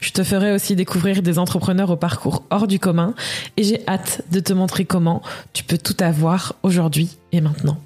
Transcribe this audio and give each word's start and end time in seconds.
Je 0.00 0.10
te 0.10 0.22
ferai 0.22 0.52
aussi 0.52 0.76
découvrir 0.76 1.22
des 1.22 1.38
entrepreneurs 1.38 1.90
au 1.90 1.96
parcours 1.96 2.44
hors 2.50 2.66
du 2.66 2.78
commun 2.78 3.14
et 3.56 3.64
j'ai 3.64 3.80
hâte 3.88 4.22
de 4.30 4.40
te 4.40 4.52
montrer 4.52 4.84
comment 4.84 5.22
tu 5.52 5.64
peux 5.64 5.78
tout 5.78 5.96
avoir 6.00 6.54
aujourd'hui 6.62 7.16
et 7.32 7.40
maintenant. 7.40 7.78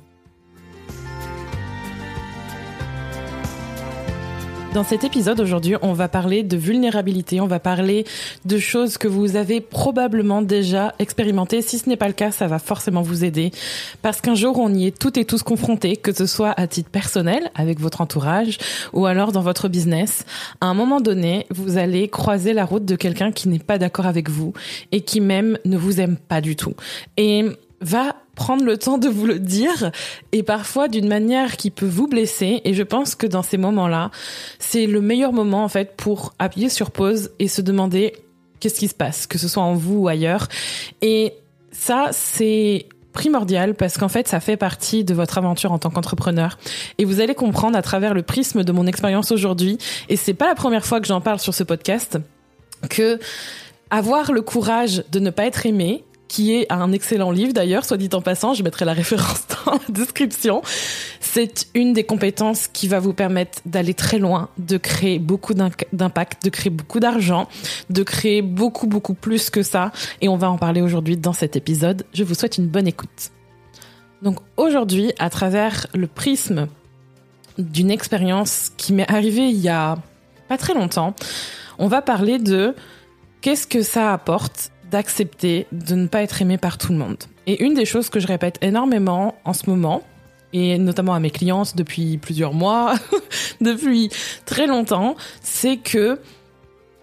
Dans 4.75 4.85
cet 4.85 5.03
épisode 5.03 5.41
aujourd'hui, 5.41 5.77
on 5.81 5.95
va 5.95 6.09
parler 6.09 6.43
de 6.43 6.57
vulnérabilité, 6.57 7.41
on 7.41 7.47
va 7.47 7.59
parler 7.59 8.05
de 8.45 8.59
choses 8.59 8.99
que 8.99 9.09
vous 9.09 9.37
avez 9.37 9.63
probablement 9.63 10.43
déjà 10.43 10.95
expérimentées. 10.99 11.63
Si 11.63 11.79
ce 11.79 11.89
n'est 11.89 11.97
pas 11.97 12.07
le 12.07 12.13
cas, 12.13 12.31
ça 12.31 12.47
va 12.47 12.59
forcément 12.59 13.01
vous 13.01 13.25
aider 13.25 13.51
parce 14.03 14.21
qu'un 14.21 14.35
jour 14.35 14.59
on 14.59 14.73
y 14.73 14.87
est 14.87 14.97
toutes 14.97 15.17
et 15.17 15.25
tous 15.25 15.43
confrontés, 15.43 15.97
que 15.97 16.13
ce 16.13 16.27
soit 16.27 16.53
à 16.59 16.67
titre 16.67 16.91
personnel 16.91 17.51
avec 17.55 17.81
votre 17.81 18.03
entourage 18.03 18.59
ou 18.93 19.07
alors 19.07 19.33
dans 19.33 19.41
votre 19.41 19.69
business. 19.69 20.27
À 20.61 20.67
un 20.67 20.75
moment 20.75 21.01
donné, 21.01 21.47
vous 21.51 21.79
allez 21.79 22.09
croiser 22.09 22.53
la 22.53 22.67
route 22.67 22.85
de 22.85 22.95
quelqu'un 22.95 23.33
qui 23.33 23.49
n'est 23.49 23.59
pas 23.59 23.79
d'accord 23.79 24.07
avec 24.07 24.29
vous 24.29 24.53
et 24.93 25.01
qui 25.01 25.23
même 25.23 25.59
ne 25.65 25.79
vous 25.79 25.99
aime 25.99 26.17
pas 26.17 26.43
du 26.43 26.57
tout. 26.57 26.75
Et 27.17 27.45
va 27.81 28.17
prendre 28.39 28.65
le 28.65 28.79
temps 28.79 28.99
de 28.99 29.09
vous 29.09 29.27
le 29.27 29.41
dire 29.41 29.91
et 30.31 30.45
parfois 30.45 30.87
d'une 30.87 31.09
manière 31.09 31.57
qui 31.57 31.71
peut 31.71 31.87
vous 31.87 32.07
blesser 32.07 32.63
et 32.65 32.73
je 32.73 32.85
pense 32.85 33.17
que 33.17 33.27
dans 33.27 33.43
ces 33.43 33.59
moments-là, 33.59 34.13
c'est 34.61 34.87
le 34.87 35.01
meilleur 35.01 35.33
moment 35.33 35.65
en 35.65 35.69
fait 35.69 35.97
pour 35.97 36.35
appuyer 36.39 36.69
sur 36.69 36.93
pause 36.93 37.31
et 37.41 37.49
se 37.49 37.61
demander 37.61 38.15
qu'est-ce 38.61 38.79
qui 38.79 38.87
se 38.87 38.95
passe, 38.95 39.27
que 39.27 39.39
ce 39.39 39.49
soit 39.49 39.65
en 39.65 39.75
vous 39.75 40.03
ou 40.03 40.09
ailleurs. 40.09 40.47
Et 41.03 41.35
ça, 41.73 42.11
c'est 42.13 42.87
primordial 43.13 43.75
parce 43.75 43.99
qu'en 43.99 44.09
fait, 44.09 44.29
ça 44.29 44.39
fait 44.39 44.57
partie 44.57 45.03
de 45.03 45.15
votre 45.15 45.37
aventure 45.37 45.73
en 45.73 45.79
tant 45.79 45.91
qu'entrepreneur. 45.91 46.59
Et 46.99 47.05
vous 47.05 47.21
allez 47.21 47.35
comprendre 47.35 47.77
à 47.77 47.83
travers 47.83 48.15
le 48.15 48.23
prisme 48.23 48.63
de 48.63 48.71
mon 48.71 48.87
expérience 48.87 49.33
aujourd'hui, 49.33 49.79
et 50.09 50.15
c'est 50.15 50.35
pas 50.35 50.47
la 50.47 50.55
première 50.55 50.87
fois 50.87 51.01
que 51.01 51.09
j'en 51.09 51.21
parle 51.21 51.41
sur 51.41 51.55
ce 51.55 51.65
podcast, 51.65 52.19
que 52.89 53.19
avoir 53.91 54.31
le 54.31 54.43
courage 54.43 55.03
de 55.11 55.19
ne 55.19 55.31
pas 55.31 55.47
être 55.47 55.67
aimé, 55.67 56.05
qui 56.29 56.55
est 56.55 56.71
un 56.71 56.93
excellent 56.93 57.31
livre 57.31 57.53
d'ailleurs, 57.53 57.85
soit 57.85 57.97
dit 57.97 58.11
en 58.13 58.21
passant, 58.21 58.55
je 58.55 58.63
mettrai 58.63 58.85
la 58.85 58.93
référence 58.93 59.47
dans 59.67 59.73
la 59.73 59.81
description. 59.89 60.63
C'est 61.21 61.67
une 61.75 61.95
des 61.95 62.05
compétences 62.05 62.69
qui 62.69 62.87
va 62.87 63.01
vous 63.01 63.15
permettre 63.15 63.59
d'aller 63.67 63.95
très 63.95 64.19
loin, 64.19 64.51
de 64.59 64.77
créer 64.77 65.19
beaucoup 65.19 65.55
d'impact, 65.55 66.45
de 66.45 66.51
créer 66.51 66.71
beaucoup 66.71 67.01
d'argent, 67.01 67.49
de 67.91 68.03
créer 68.03 68.43
beaucoup 68.43 68.87
beaucoup 68.87 69.15
plus 69.15 69.51
que 69.51 69.63
ça. 69.63 69.91
Et 70.21 70.29
on 70.29 70.37
va 70.37 70.51
en 70.51 70.59
parler 70.59 70.83
aujourd'hui 70.83 71.17
dans 71.17 71.33
cet 71.33 71.57
épisode. 71.57 72.05
Je 72.13 72.25
vous 72.25 72.35
souhaite 72.35 72.59
une 72.59 72.69
bonne 72.69 72.87
écoute. 72.87 73.31
Donc 74.23 74.39
aujourd'hui, 74.57 75.13
à 75.19 75.31
travers 75.31 75.87
le 75.95 76.07
prisme 76.07 76.69
d'une 77.57 77.91
expérience 77.91 78.71
qui 78.77 78.93
m'est 78.93 79.11
arrivée 79.11 79.49
il 79.49 79.59
y 79.59 79.69
a 79.69 79.97
pas 80.49 80.59
très 80.59 80.75
longtemps, 80.75 81.15
on 81.79 81.89
va 81.89 82.03
parler 82.03 82.39
de 82.39 82.75
qu'est-ce 83.41 83.67
que 83.67 83.83
ça 83.83 84.13
apporte 84.13 84.71
d'accepter 84.91 85.67
de 85.73 85.95
ne 85.95 86.07
pas 86.07 86.23
être 86.23 86.43
aimé 86.43 86.59
par 86.59 86.79
tout 86.79 86.93
le 86.93 86.99
monde. 86.99 87.19
Et 87.47 87.63
une 87.65 87.75
des 87.75 87.85
choses 87.85 88.09
que 88.09 88.21
je 88.21 88.27
répète 88.27 88.59
énormément 88.63 89.35
en 89.45 89.53
ce 89.53 89.69
moment, 89.69 90.03
et 90.53 90.79
notamment 90.79 91.15
à 91.15 91.21
mes 91.21 91.31
clientes 91.31 91.77
depuis 91.77 92.19
plusieurs 92.19 92.55
mois, 92.55 92.95
depuis 93.61 94.11
très 94.47 94.67
longtemps, 94.67 95.17
c'est 95.43 95.77
que 95.77 96.19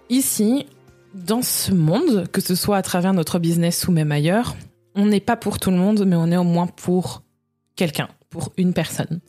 ici, 0.10 0.66
dans 1.14 1.42
ce 1.42 1.72
monde, 1.72 2.28
que 2.32 2.42
ce 2.42 2.56
soit 2.56 2.78
à 2.78 2.82
travers 2.82 3.14
notre 3.14 3.40
business 3.40 3.88
ou 3.88 3.92
même 3.92 4.12
ailleurs, 4.12 4.56
on 4.96 5.06
n'est 5.06 5.20
pas 5.20 5.36
pour 5.36 5.60
tout 5.60 5.72
le 5.72 5.78
monde, 5.78 6.06
mais 6.06 6.16
on 6.16 6.32
est 6.32 6.38
au 6.38 6.44
moins 6.44 6.68
pour 6.68 7.24
quelqu'un, 7.76 8.10
pour 8.30 8.52
une 8.58 8.74
personne. 8.74 9.20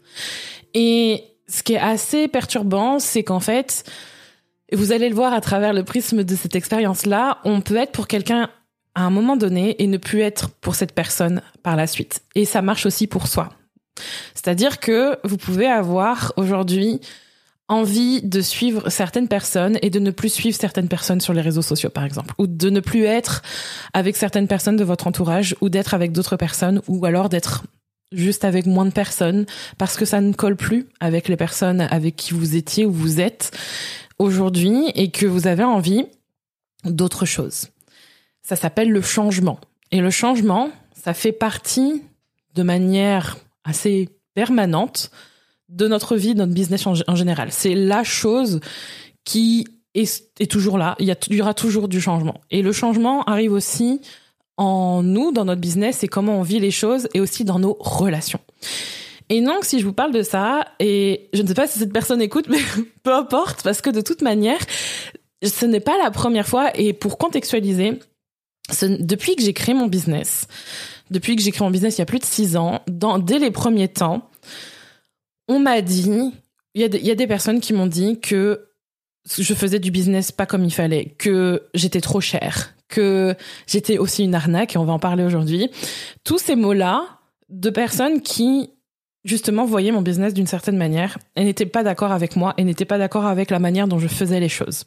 Et 0.74 1.24
ce 1.48 1.62
qui 1.62 1.74
est 1.74 1.80
assez 1.80 2.28
perturbant, 2.28 2.98
c'est 2.98 3.22
qu'en 3.22 3.40
fait, 3.40 3.84
vous 4.72 4.92
allez 4.92 5.08
le 5.08 5.14
voir 5.14 5.32
à 5.32 5.40
travers 5.40 5.72
le 5.72 5.84
prisme 5.84 6.24
de 6.24 6.34
cette 6.34 6.56
expérience-là, 6.56 7.38
on 7.44 7.60
peut 7.60 7.76
être 7.76 7.92
pour 7.92 8.08
quelqu'un 8.08 8.50
à 8.94 9.02
un 9.02 9.10
moment 9.10 9.36
donné 9.36 9.80
et 9.82 9.86
ne 9.86 9.98
plus 9.98 10.20
être 10.20 10.48
pour 10.48 10.74
cette 10.74 10.92
personne 10.92 11.42
par 11.62 11.76
la 11.76 11.86
suite. 11.86 12.22
Et 12.34 12.44
ça 12.44 12.62
marche 12.62 12.86
aussi 12.86 13.06
pour 13.06 13.26
soi. 13.26 13.50
C'est-à-dire 14.34 14.80
que 14.80 15.18
vous 15.24 15.36
pouvez 15.36 15.66
avoir 15.66 16.32
aujourd'hui 16.36 17.00
envie 17.68 18.22
de 18.22 18.40
suivre 18.40 18.88
certaines 18.90 19.28
personnes 19.28 19.78
et 19.82 19.90
de 19.90 19.98
ne 19.98 20.10
plus 20.10 20.32
suivre 20.32 20.56
certaines 20.56 20.88
personnes 20.88 21.20
sur 21.20 21.32
les 21.32 21.40
réseaux 21.40 21.62
sociaux, 21.62 21.90
par 21.90 22.04
exemple, 22.04 22.34
ou 22.38 22.46
de 22.46 22.70
ne 22.70 22.80
plus 22.80 23.04
être 23.04 23.42
avec 23.92 24.16
certaines 24.16 24.46
personnes 24.46 24.76
de 24.76 24.84
votre 24.84 25.06
entourage, 25.06 25.56
ou 25.60 25.68
d'être 25.68 25.92
avec 25.92 26.12
d'autres 26.12 26.36
personnes, 26.36 26.80
ou 26.86 27.04
alors 27.04 27.28
d'être 27.28 27.64
juste 28.12 28.44
avec 28.44 28.66
moins 28.66 28.84
de 28.84 28.92
personnes, 28.92 29.46
parce 29.78 29.96
que 29.96 30.04
ça 30.04 30.20
ne 30.20 30.32
colle 30.32 30.56
plus 30.56 30.86
avec 31.00 31.26
les 31.26 31.36
personnes 31.36 31.80
avec 31.80 32.14
qui 32.14 32.34
vous 32.34 32.54
étiez 32.54 32.86
ou 32.86 32.92
vous 32.92 33.20
êtes 33.20 33.50
aujourd'hui 34.18 34.90
et 34.94 35.10
que 35.10 35.26
vous 35.26 35.46
avez 35.46 35.64
envie 35.64 36.06
d'autre 36.84 37.26
chose. 37.26 37.68
Ça 38.42 38.56
s'appelle 38.56 38.90
le 38.90 39.02
changement. 39.02 39.58
Et 39.90 40.00
le 40.00 40.10
changement, 40.10 40.70
ça 40.94 41.14
fait 41.14 41.32
partie 41.32 42.02
de 42.54 42.62
manière 42.62 43.36
assez 43.64 44.08
permanente 44.34 45.10
de 45.68 45.88
notre 45.88 46.16
vie, 46.16 46.34
de 46.34 46.38
notre 46.38 46.52
business 46.52 46.86
en, 46.86 47.16
général. 47.16 47.48
C'est 47.50 47.74
la 47.74 48.04
chose 48.04 48.60
qui 49.24 49.66
est, 49.94 50.50
toujours 50.50 50.78
là. 50.78 50.94
Il 50.98 51.08
y, 51.08 51.14
il 51.30 51.36
y 51.36 51.42
aura 51.42 51.54
toujours 51.54 51.88
du 51.88 52.00
changement. 52.00 52.40
Et 52.50 52.62
le 52.62 52.72
changement 52.72 53.24
arrive 53.24 53.52
aussi 53.52 54.00
en 54.56 55.02
nous, 55.02 55.32
dans 55.32 55.44
notre 55.44 55.60
business, 55.60 56.02
et 56.02 56.08
comment 56.08 56.38
on 56.38 56.42
vit 56.42 56.60
les 56.60 56.70
choses, 56.70 57.08
et 57.14 57.20
aussi 57.20 57.44
dans 57.44 57.58
nos 57.58 57.76
relations. 57.80 58.40
Et 59.28 59.40
donc, 59.40 59.64
si 59.64 59.80
je 59.80 59.84
vous 59.84 59.92
parle 59.92 60.12
de 60.12 60.22
ça, 60.22 60.66
et 60.78 61.28
je 61.32 61.42
ne 61.42 61.48
sais 61.48 61.54
pas 61.54 61.66
si 61.66 61.78
cette 61.78 61.92
personne 61.92 62.22
écoute, 62.22 62.46
mais 62.48 62.60
peu 63.02 63.12
importe, 63.12 63.62
parce 63.62 63.80
que 63.80 63.90
de 63.90 64.00
toute 64.00 64.22
manière, 64.22 64.60
ce 65.42 65.66
n'est 65.66 65.80
pas 65.80 65.98
la 66.02 66.10
première 66.10 66.46
fois, 66.46 66.76
et 66.76 66.92
pour 66.92 67.18
contextualiser, 67.18 67.98
depuis 68.82 69.36
que 69.36 69.42
j'ai 69.42 69.52
créé 69.52 69.74
mon 69.74 69.86
business, 69.86 70.46
depuis 71.10 71.36
que 71.36 71.42
j'ai 71.42 71.52
créé 71.52 71.64
mon 71.64 71.70
business 71.70 71.96
il 71.96 72.00
y 72.00 72.02
a 72.02 72.06
plus 72.06 72.18
de 72.18 72.24
six 72.24 72.56
ans, 72.56 72.82
dès 72.86 73.38
les 73.38 73.50
premiers 73.50 73.88
temps, 73.88 74.30
on 75.48 75.58
m'a 75.58 75.80
dit, 75.82 76.32
il 76.74 76.82
y, 76.82 77.06
y 77.06 77.10
a 77.10 77.14
des 77.14 77.26
personnes 77.26 77.60
qui 77.60 77.72
m'ont 77.72 77.86
dit 77.86 78.20
que 78.20 78.68
je 79.38 79.54
faisais 79.54 79.78
du 79.78 79.90
business 79.90 80.32
pas 80.32 80.46
comme 80.46 80.64
il 80.64 80.72
fallait, 80.72 81.14
que 81.18 81.62
j'étais 81.74 82.00
trop 82.00 82.20
chère, 82.20 82.74
que 82.88 83.34
j'étais 83.66 83.98
aussi 83.98 84.24
une 84.24 84.34
arnaque, 84.34 84.76
et 84.76 84.78
on 84.78 84.84
va 84.84 84.92
en 84.92 84.98
parler 84.98 85.24
aujourd'hui. 85.24 85.68
Tous 86.24 86.38
ces 86.38 86.56
mots-là 86.56 87.04
de 87.48 87.70
personnes 87.70 88.20
qui 88.20 88.70
justement 89.26 89.66
voyait 89.66 89.90
mon 89.90 90.00
business 90.00 90.32
d'une 90.32 90.46
certaine 90.46 90.76
manière 90.76 91.18
et 91.34 91.44
n'était 91.44 91.66
pas 91.66 91.82
d'accord 91.82 92.12
avec 92.12 92.36
moi 92.36 92.54
et 92.56 92.64
n'était 92.64 92.84
pas 92.84 92.96
d'accord 92.96 93.26
avec 93.26 93.50
la 93.50 93.58
manière 93.58 93.88
dont 93.88 93.98
je 93.98 94.08
faisais 94.08 94.40
les 94.40 94.48
choses. 94.48 94.84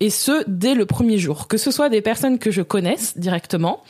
Et 0.00 0.10
ce, 0.10 0.44
dès 0.48 0.74
le 0.74 0.86
premier 0.86 1.18
jour. 1.18 1.48
Que 1.48 1.56
ce 1.56 1.70
soit 1.70 1.88
des 1.88 2.00
personnes 2.00 2.38
que 2.38 2.50
je 2.50 2.62
connaisse 2.62 3.18
directement 3.18 3.82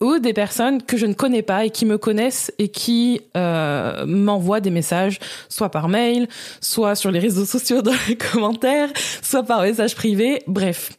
ou 0.00 0.18
des 0.18 0.32
personnes 0.32 0.82
que 0.82 0.96
je 0.96 1.06
ne 1.06 1.14
connais 1.14 1.42
pas 1.42 1.64
et 1.64 1.70
qui 1.70 1.86
me 1.86 1.98
connaissent 1.98 2.52
et 2.58 2.68
qui 2.68 3.22
euh, 3.36 4.04
m'envoient 4.06 4.60
des 4.60 4.70
messages, 4.70 5.18
soit 5.48 5.70
par 5.70 5.88
mail, 5.88 6.28
soit 6.60 6.94
sur 6.94 7.10
les 7.10 7.18
réseaux 7.18 7.44
sociaux 7.44 7.82
dans 7.82 7.94
les 8.08 8.16
commentaires, 8.16 8.90
soit 9.22 9.42
par 9.42 9.62
message 9.62 9.94
privé, 9.94 10.42
bref. 10.46 10.92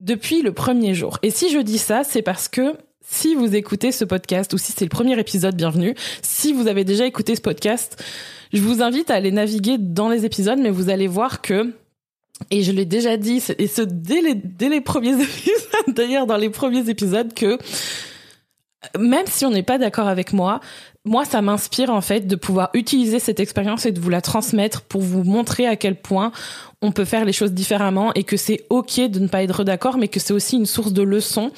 Depuis 0.00 0.42
le 0.42 0.52
premier 0.52 0.94
jour. 0.94 1.18
Et 1.22 1.30
si 1.30 1.50
je 1.50 1.58
dis 1.58 1.78
ça, 1.78 2.04
c'est 2.04 2.22
parce 2.22 2.48
que 2.48 2.76
si 3.06 3.34
vous 3.34 3.54
écoutez 3.54 3.92
ce 3.92 4.04
podcast 4.04 4.52
ou 4.54 4.58
si 4.58 4.72
c'est 4.72 4.84
le 4.84 4.88
premier 4.88 5.18
épisode, 5.18 5.54
bienvenue. 5.54 5.94
Si 6.22 6.52
vous 6.52 6.68
avez 6.68 6.84
déjà 6.84 7.06
écouté 7.06 7.36
ce 7.36 7.40
podcast, 7.40 8.02
je 8.52 8.60
vous 8.60 8.82
invite 8.82 9.10
à 9.10 9.14
aller 9.14 9.30
naviguer 9.30 9.76
dans 9.78 10.08
les 10.08 10.24
épisodes, 10.24 10.58
mais 10.58 10.70
vous 10.70 10.88
allez 10.88 11.06
voir 11.06 11.42
que 11.42 11.72
et 12.50 12.62
je 12.62 12.72
l'ai 12.72 12.84
déjà 12.84 13.16
dit, 13.16 13.42
et 13.58 13.66
ce 13.68 13.82
dès 13.82 14.20
les, 14.20 14.34
dès 14.34 14.68
les 14.68 14.80
premiers 14.80 15.12
épisodes, 15.22 15.94
d'ailleurs 15.94 16.26
dans 16.26 16.36
les 16.36 16.50
premiers 16.50 16.88
épisodes, 16.88 17.32
que 17.32 17.58
même 18.98 19.26
si 19.26 19.44
on 19.44 19.50
n'est 19.50 19.62
pas 19.62 19.78
d'accord 19.78 20.08
avec 20.08 20.32
moi, 20.32 20.60
moi, 21.06 21.26
ça 21.26 21.42
m'inspire 21.42 21.90
en 21.90 22.00
fait 22.00 22.26
de 22.26 22.34
pouvoir 22.34 22.70
utiliser 22.72 23.18
cette 23.18 23.38
expérience 23.38 23.84
et 23.84 23.92
de 23.92 24.00
vous 24.00 24.08
la 24.08 24.22
transmettre 24.22 24.80
pour 24.80 25.02
vous 25.02 25.22
montrer 25.22 25.66
à 25.66 25.76
quel 25.76 25.96
point 25.96 26.32
on 26.80 26.92
peut 26.92 27.04
faire 27.04 27.26
les 27.26 27.34
choses 27.34 27.52
différemment 27.52 28.12
et 28.14 28.24
que 28.24 28.38
c'est 28.38 28.64
ok 28.70 29.00
de 29.10 29.18
ne 29.18 29.28
pas 29.28 29.42
être 29.42 29.64
d'accord, 29.64 29.98
mais 29.98 30.08
que 30.08 30.18
c'est 30.18 30.32
aussi 30.32 30.56
une 30.56 30.64
source 30.64 30.94
de 30.94 31.02
leçons. 31.02 31.50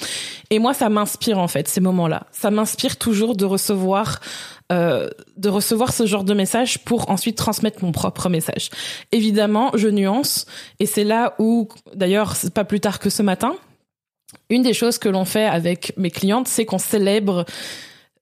Et 0.51 0.59
moi, 0.59 0.75
ça 0.75 0.89
m'inspire 0.89 1.39
en 1.39 1.47
fait 1.47 1.69
ces 1.69 1.81
moments-là. 1.81 2.27
Ça 2.33 2.51
m'inspire 2.51 2.97
toujours 2.97 3.37
de 3.37 3.45
recevoir 3.45 4.21
euh, 4.73 5.09
de 5.37 5.49
recevoir 5.49 5.93
ce 5.93 6.07
genre 6.07 6.25
de 6.25 6.35
message 6.35 6.81
pour 6.85 7.09
ensuite 7.09 7.37
transmettre 7.37 7.85
mon 7.85 7.93
propre 7.93 8.29
message. 8.29 8.71
Évidemment, 9.13 9.71
je 9.75 9.87
nuance 9.87 10.47
et 10.81 10.87
c'est 10.87 11.05
là 11.05 11.37
où, 11.39 11.69
d'ailleurs, 11.95 12.35
pas 12.53 12.65
plus 12.65 12.81
tard 12.81 12.99
que 12.99 13.09
ce 13.09 13.23
matin, 13.23 13.55
une 14.51 14.63
des 14.63 14.75
choses 14.75 14.99
que 14.99 15.09
l'on 15.09 15.25
fait 15.25 15.45
avec 15.45 15.93
mes 15.97 16.11
clientes, 16.11 16.49
c'est 16.49 16.65
qu'on 16.65 16.79
célèbre 16.79 17.45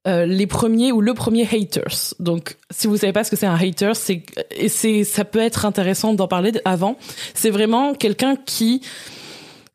euh, 0.06 0.26
les 0.26 0.46
premiers 0.46 0.92
ou 0.92 1.00
le 1.00 1.14
premier 1.14 1.48
haters. 1.50 2.14
Donc, 2.18 2.56
si 2.70 2.86
vous 2.86 2.98
savez 2.98 3.12
pas 3.12 3.24
ce 3.24 3.30
que 3.30 3.36
c'est 3.36 3.46
un 3.46 3.56
hater, 3.56 3.92
c'est 3.94 4.22
et 4.50 4.68
c'est 4.68 5.02
ça 5.02 5.24
peut 5.24 5.38
être 5.38 5.64
intéressant 5.64 6.12
d'en 6.12 6.28
parler 6.28 6.52
avant. 6.66 6.98
C'est 7.32 7.50
vraiment 7.50 7.94
quelqu'un 7.94 8.36
qui 8.36 8.82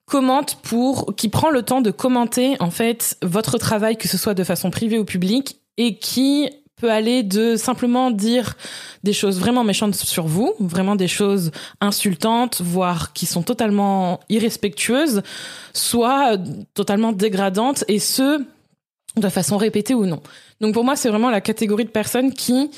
commente 0.05 0.59
pour 0.61 1.15
qui 1.15 1.29
prend 1.29 1.49
le 1.49 1.63
temps 1.63 1.81
de 1.81 1.91
commenter 1.91 2.57
en 2.59 2.69
fait 2.71 3.17
votre 3.23 3.57
travail 3.57 3.97
que 3.97 4.07
ce 4.07 4.17
soit 4.17 4.33
de 4.33 4.43
façon 4.43 4.69
privée 4.71 4.99
ou 4.99 5.05
publique 5.05 5.59
et 5.77 5.97
qui 5.97 6.49
peut 6.79 6.91
aller 6.91 7.23
de 7.23 7.55
simplement 7.55 8.09
dire 8.09 8.55
des 9.03 9.13
choses 9.13 9.39
vraiment 9.39 9.63
méchantes 9.63 9.95
sur 9.95 10.25
vous, 10.25 10.53
vraiment 10.59 10.95
des 10.95 11.07
choses 11.07 11.51
insultantes, 11.81 12.61
voire 12.61 13.13
qui 13.13 13.25
sont 13.25 13.43
totalement 13.43 14.19
irrespectueuses, 14.29 15.21
soit 15.73 16.37
totalement 16.73 17.11
dégradantes, 17.11 17.83
et 17.87 17.99
ce, 17.99 18.43
de 19.15 19.29
façon 19.29 19.57
répétée 19.57 19.93
ou 19.93 20.05
non. 20.05 20.21
Donc 20.61 20.73
pour 20.73 20.83
moi, 20.83 20.95
c'est 20.95 21.09
vraiment 21.09 21.29
la 21.29 21.41
catégorie 21.41 21.85
de 21.85 21.89
personnes 21.89 22.33
qui, 22.33 22.71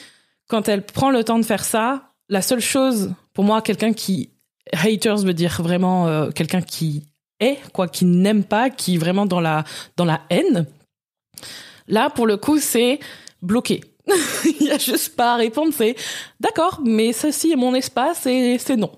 quand 0.47 0.67
elle 0.67 0.83
prend 0.83 1.11
le 1.11 1.23
temps 1.23 1.39
de 1.39 1.45
faire 1.45 1.63
ça, 1.63 2.03
la 2.27 2.41
seule 2.41 2.61
chose, 2.61 3.13
pour 3.33 3.43
moi, 3.43 3.61
quelqu'un 3.61 3.93
qui 3.93 4.29
haters 4.73 5.17
veut 5.17 5.33
dire 5.33 5.61
vraiment 5.61 6.07
euh, 6.07 6.31
quelqu'un 6.31 6.61
qui 6.61 7.03
est, 7.39 7.57
quoi, 7.73 7.87
qui 7.87 8.05
n'aime 8.05 8.43
pas, 8.43 8.69
qui 8.69 8.95
est 8.95 8.97
vraiment 8.97 9.25
dans 9.25 9.41
la 9.41 9.63
dans 9.97 10.05
la 10.05 10.21
haine. 10.29 10.65
Là, 11.87 12.09
pour 12.09 12.27
le 12.27 12.37
coup, 12.37 12.59
c'est 12.59 12.99
bloqué. 13.41 13.81
Il 14.59 14.67
y 14.67 14.71
a 14.71 14.77
juste 14.77 15.15
pas 15.15 15.33
à 15.33 15.35
répondre, 15.35 15.73
c'est 15.75 15.95
d'accord, 16.39 16.81
mais 16.83 17.13
ceci 17.13 17.51
est 17.51 17.55
mon 17.55 17.75
espace 17.75 18.25
et 18.25 18.57
c'est 18.59 18.77
non. 18.77 18.91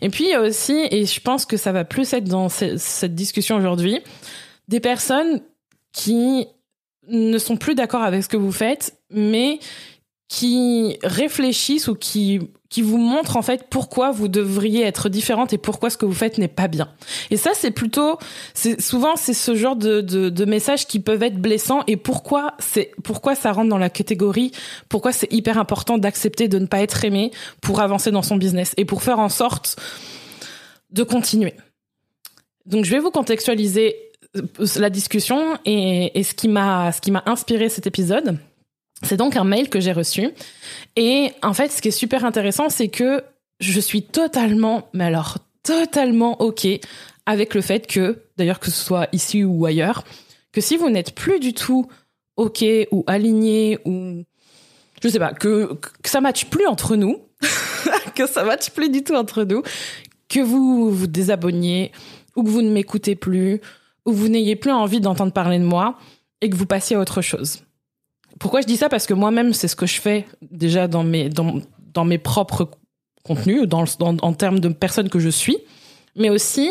Et 0.00 0.10
puis 0.10 0.24
il 0.24 0.30
y 0.30 0.34
a 0.34 0.40
aussi, 0.40 0.86
et 0.90 1.06
je 1.06 1.20
pense 1.20 1.44
que 1.44 1.56
ça 1.56 1.72
va 1.72 1.84
plus 1.84 2.12
être 2.12 2.24
dans 2.24 2.48
cette 2.48 3.14
discussion 3.14 3.56
aujourd'hui, 3.56 4.00
des 4.68 4.80
personnes 4.80 5.40
qui 5.92 6.46
ne 7.08 7.38
sont 7.38 7.56
plus 7.56 7.74
d'accord 7.74 8.02
avec 8.02 8.22
ce 8.22 8.28
que 8.28 8.36
vous 8.36 8.52
faites, 8.52 8.94
mais 9.10 9.58
qui 10.28 10.98
réfléchissent 11.02 11.88
ou 11.88 11.94
qui 11.94 12.40
qui 12.68 12.82
vous 12.82 12.98
montrent 12.98 13.38
en 13.38 13.42
fait 13.42 13.64
pourquoi 13.70 14.10
vous 14.10 14.28
devriez 14.28 14.82
être 14.82 15.08
différente 15.08 15.54
et 15.54 15.58
pourquoi 15.58 15.88
ce 15.88 15.96
que 15.96 16.04
vous 16.04 16.12
faites 16.12 16.36
n'est 16.36 16.48
pas 16.48 16.68
bien. 16.68 16.90
Et 17.30 17.38
ça 17.38 17.52
c'est 17.54 17.70
plutôt 17.70 18.18
c'est 18.52 18.78
souvent 18.78 19.16
c'est 19.16 19.32
ce 19.32 19.54
genre 19.54 19.74
de, 19.74 20.02
de, 20.02 20.28
de 20.28 20.44
messages 20.44 20.86
qui 20.86 21.00
peuvent 21.00 21.22
être 21.22 21.38
blessants 21.38 21.82
et 21.86 21.96
pourquoi 21.96 22.54
c'est 22.58 22.90
pourquoi 23.02 23.34
ça 23.34 23.52
rentre 23.52 23.70
dans 23.70 23.78
la 23.78 23.88
catégorie 23.88 24.52
pourquoi 24.90 25.12
c'est 25.12 25.32
hyper 25.32 25.56
important 25.56 25.96
d'accepter 25.96 26.46
de 26.48 26.58
ne 26.58 26.66
pas 26.66 26.82
être 26.82 27.06
aimé 27.06 27.30
pour 27.62 27.80
avancer 27.80 28.10
dans 28.10 28.22
son 28.22 28.36
business 28.36 28.74
et 28.76 28.84
pour 28.84 29.02
faire 29.02 29.20
en 29.20 29.30
sorte 29.30 29.76
de 30.90 31.02
continuer. 31.04 31.54
Donc 32.66 32.84
je 32.84 32.90
vais 32.90 32.98
vous 32.98 33.10
contextualiser 33.10 33.96
la 34.76 34.90
discussion 34.90 35.58
et, 35.64 36.18
et 36.18 36.22
ce 36.22 36.34
qui 36.34 36.48
m'a 36.48 36.92
ce 36.92 37.00
qui 37.00 37.12
m'a 37.12 37.22
inspiré 37.24 37.70
cet 37.70 37.86
épisode. 37.86 38.38
C'est 39.02 39.16
donc 39.16 39.36
un 39.36 39.44
mail 39.44 39.68
que 39.68 39.80
j'ai 39.80 39.92
reçu 39.92 40.30
et 40.96 41.30
en 41.42 41.54
fait 41.54 41.70
ce 41.70 41.80
qui 41.80 41.88
est 41.88 41.92
super 41.92 42.24
intéressant 42.24 42.68
c'est 42.68 42.88
que 42.88 43.22
je 43.60 43.80
suis 43.80 44.02
totalement 44.02 44.88
mais 44.92 45.04
alors 45.04 45.38
totalement 45.62 46.40
OK 46.40 46.66
avec 47.26 47.54
le 47.54 47.60
fait 47.60 47.86
que 47.86 48.22
d'ailleurs 48.36 48.58
que 48.58 48.70
ce 48.70 48.84
soit 48.84 49.08
ici 49.12 49.44
ou 49.44 49.66
ailleurs 49.66 50.04
que 50.52 50.60
si 50.60 50.76
vous 50.76 50.90
n'êtes 50.90 51.14
plus 51.14 51.38
du 51.38 51.54
tout 51.54 51.86
OK 52.36 52.64
ou 52.90 53.04
aligné 53.06 53.78
ou 53.84 54.24
je 55.02 55.08
sais 55.08 55.18
pas 55.20 55.32
que, 55.32 55.74
que 56.02 56.10
ça 56.10 56.20
matche 56.20 56.46
plus 56.46 56.66
entre 56.66 56.96
nous 56.96 57.20
que 58.16 58.26
ça 58.26 58.42
matche 58.42 58.70
plus 58.70 58.90
du 58.90 59.04
tout 59.04 59.14
entre 59.14 59.44
nous 59.44 59.62
que 60.28 60.40
vous 60.40 60.90
vous 60.90 61.06
désabonniez 61.06 61.92
ou 62.34 62.42
que 62.42 62.48
vous 62.48 62.62
ne 62.62 62.70
m'écoutez 62.70 63.14
plus 63.14 63.60
où 64.06 64.12
vous 64.12 64.28
n'ayez 64.28 64.56
plus 64.56 64.70
envie 64.70 65.00
d'entendre 65.00 65.32
parler 65.32 65.58
de 65.58 65.64
moi 65.64 65.98
et 66.40 66.48
que 66.48 66.56
vous 66.56 66.66
passiez 66.66 66.96
à 66.96 67.00
autre 67.00 67.20
chose. 67.20 67.62
Pourquoi 68.38 68.60
je 68.60 68.66
dis 68.66 68.76
ça? 68.76 68.88
Parce 68.88 69.06
que 69.06 69.14
moi-même, 69.14 69.52
c'est 69.52 69.68
ce 69.68 69.76
que 69.76 69.86
je 69.86 70.00
fais 70.00 70.26
déjà 70.42 70.88
dans 70.88 71.04
mes, 71.04 71.28
dans, 71.28 71.60
dans 71.92 72.04
mes 72.04 72.18
propres 72.18 72.70
contenus, 73.24 73.66
dans, 73.66 73.84
en 74.00 74.32
termes 74.32 74.60
de 74.60 74.68
personnes 74.68 75.08
que 75.08 75.18
je 75.18 75.28
suis, 75.28 75.58
mais 76.16 76.30
aussi 76.30 76.70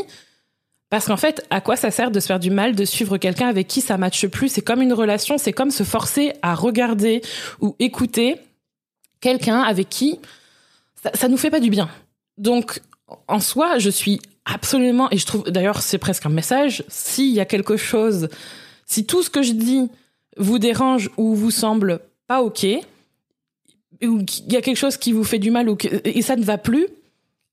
parce 0.89 1.05
qu'en 1.07 1.17
fait, 1.17 1.45
à 1.49 1.59
quoi 1.59 1.75
ça 1.75 1.91
sert 1.91 2.11
de 2.11 2.19
se 2.19 2.27
faire 2.27 2.39
du 2.39 2.49
mal, 2.49 2.73
de 2.73 2.85
suivre 2.85 3.17
quelqu'un 3.17 3.49
avec 3.49 3.67
qui 3.67 3.81
ça 3.81 3.97
matche 3.97 4.25
plus? 4.27 4.47
C'est 4.47 4.61
comme 4.61 4.81
une 4.81 4.93
relation, 4.93 5.37
c'est 5.37 5.51
comme 5.51 5.71
se 5.71 5.83
forcer 5.83 6.31
à 6.41 6.55
regarder 6.55 7.21
ou 7.59 7.75
écouter 7.79 8.37
quelqu'un 9.19 9.61
avec 9.61 9.89
qui 9.89 10.19
ça, 11.03 11.11
ça 11.13 11.27
nous 11.27 11.37
fait 11.37 11.49
pas 11.49 11.59
du 11.59 11.69
bien. 11.69 11.89
Donc, 12.37 12.81
en 13.27 13.41
soi, 13.41 13.79
je 13.79 13.89
suis 13.89 14.21
absolument, 14.45 15.09
et 15.11 15.17
je 15.17 15.25
trouve, 15.25 15.43
d'ailleurs, 15.43 15.81
c'est 15.81 15.97
presque 15.97 16.25
un 16.25 16.29
message, 16.29 16.83
s'il 16.87 17.33
y 17.33 17.41
a 17.41 17.45
quelque 17.45 17.75
chose, 17.75 18.29
si 18.85 19.05
tout 19.05 19.23
ce 19.23 19.29
que 19.29 19.41
je 19.41 19.51
dis 19.51 19.89
vous 20.37 20.59
dérange 20.59 21.09
ou 21.17 21.35
vous 21.35 21.51
semble 21.51 21.99
pas 22.27 22.41
ok, 22.41 22.65
ou 24.03 24.23
qu'il 24.23 24.51
y 24.51 24.57
a 24.57 24.61
quelque 24.61 24.77
chose 24.77 24.97
qui 24.97 25.11
vous 25.11 25.23
fait 25.23 25.39
du 25.39 25.51
mal 25.51 25.69
ou 25.69 25.75
que, 25.75 25.87
et 26.03 26.21
ça 26.21 26.35
ne 26.35 26.43
va 26.43 26.57
plus, 26.57 26.87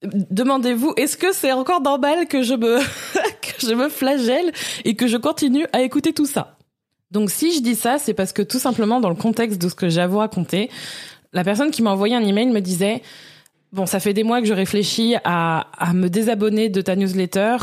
demandez-vous, 0.02 0.94
est-ce 0.96 1.16
que 1.16 1.32
c'est 1.32 1.52
encore 1.52 1.80
normal 1.80 2.26
que 2.26 2.42
je 2.42 2.54
me, 2.54 2.78
que 3.40 3.66
je 3.66 3.74
me 3.74 3.88
flagelle 3.88 4.52
et 4.84 4.94
que 4.94 5.06
je 5.06 5.16
continue 5.16 5.66
à 5.72 5.82
écouter 5.82 6.12
tout 6.12 6.26
ça? 6.26 6.56
Donc 7.10 7.30
si 7.30 7.54
je 7.54 7.60
dis 7.60 7.76
ça, 7.76 7.98
c'est 7.98 8.14
parce 8.14 8.32
que 8.32 8.42
tout 8.42 8.58
simplement 8.58 9.00
dans 9.00 9.08
le 9.08 9.14
contexte 9.14 9.60
de 9.60 9.68
ce 9.68 9.74
que 9.74 9.88
j'ai 9.88 10.00
à 10.00 10.06
vous 10.06 10.18
raconter, 10.18 10.70
la 11.32 11.44
personne 11.44 11.70
qui 11.70 11.82
m'a 11.82 11.90
envoyé 11.90 12.14
un 12.14 12.24
email 12.24 12.46
me 12.46 12.60
disait 12.60 13.02
Bon, 13.74 13.86
ça 13.86 13.98
fait 13.98 14.12
des 14.12 14.22
mois 14.22 14.40
que 14.40 14.46
je 14.46 14.52
réfléchis 14.52 15.16
à, 15.24 15.66
à 15.76 15.94
me 15.94 16.08
désabonner 16.08 16.68
de 16.68 16.80
ta 16.80 16.94
newsletter 16.94 17.56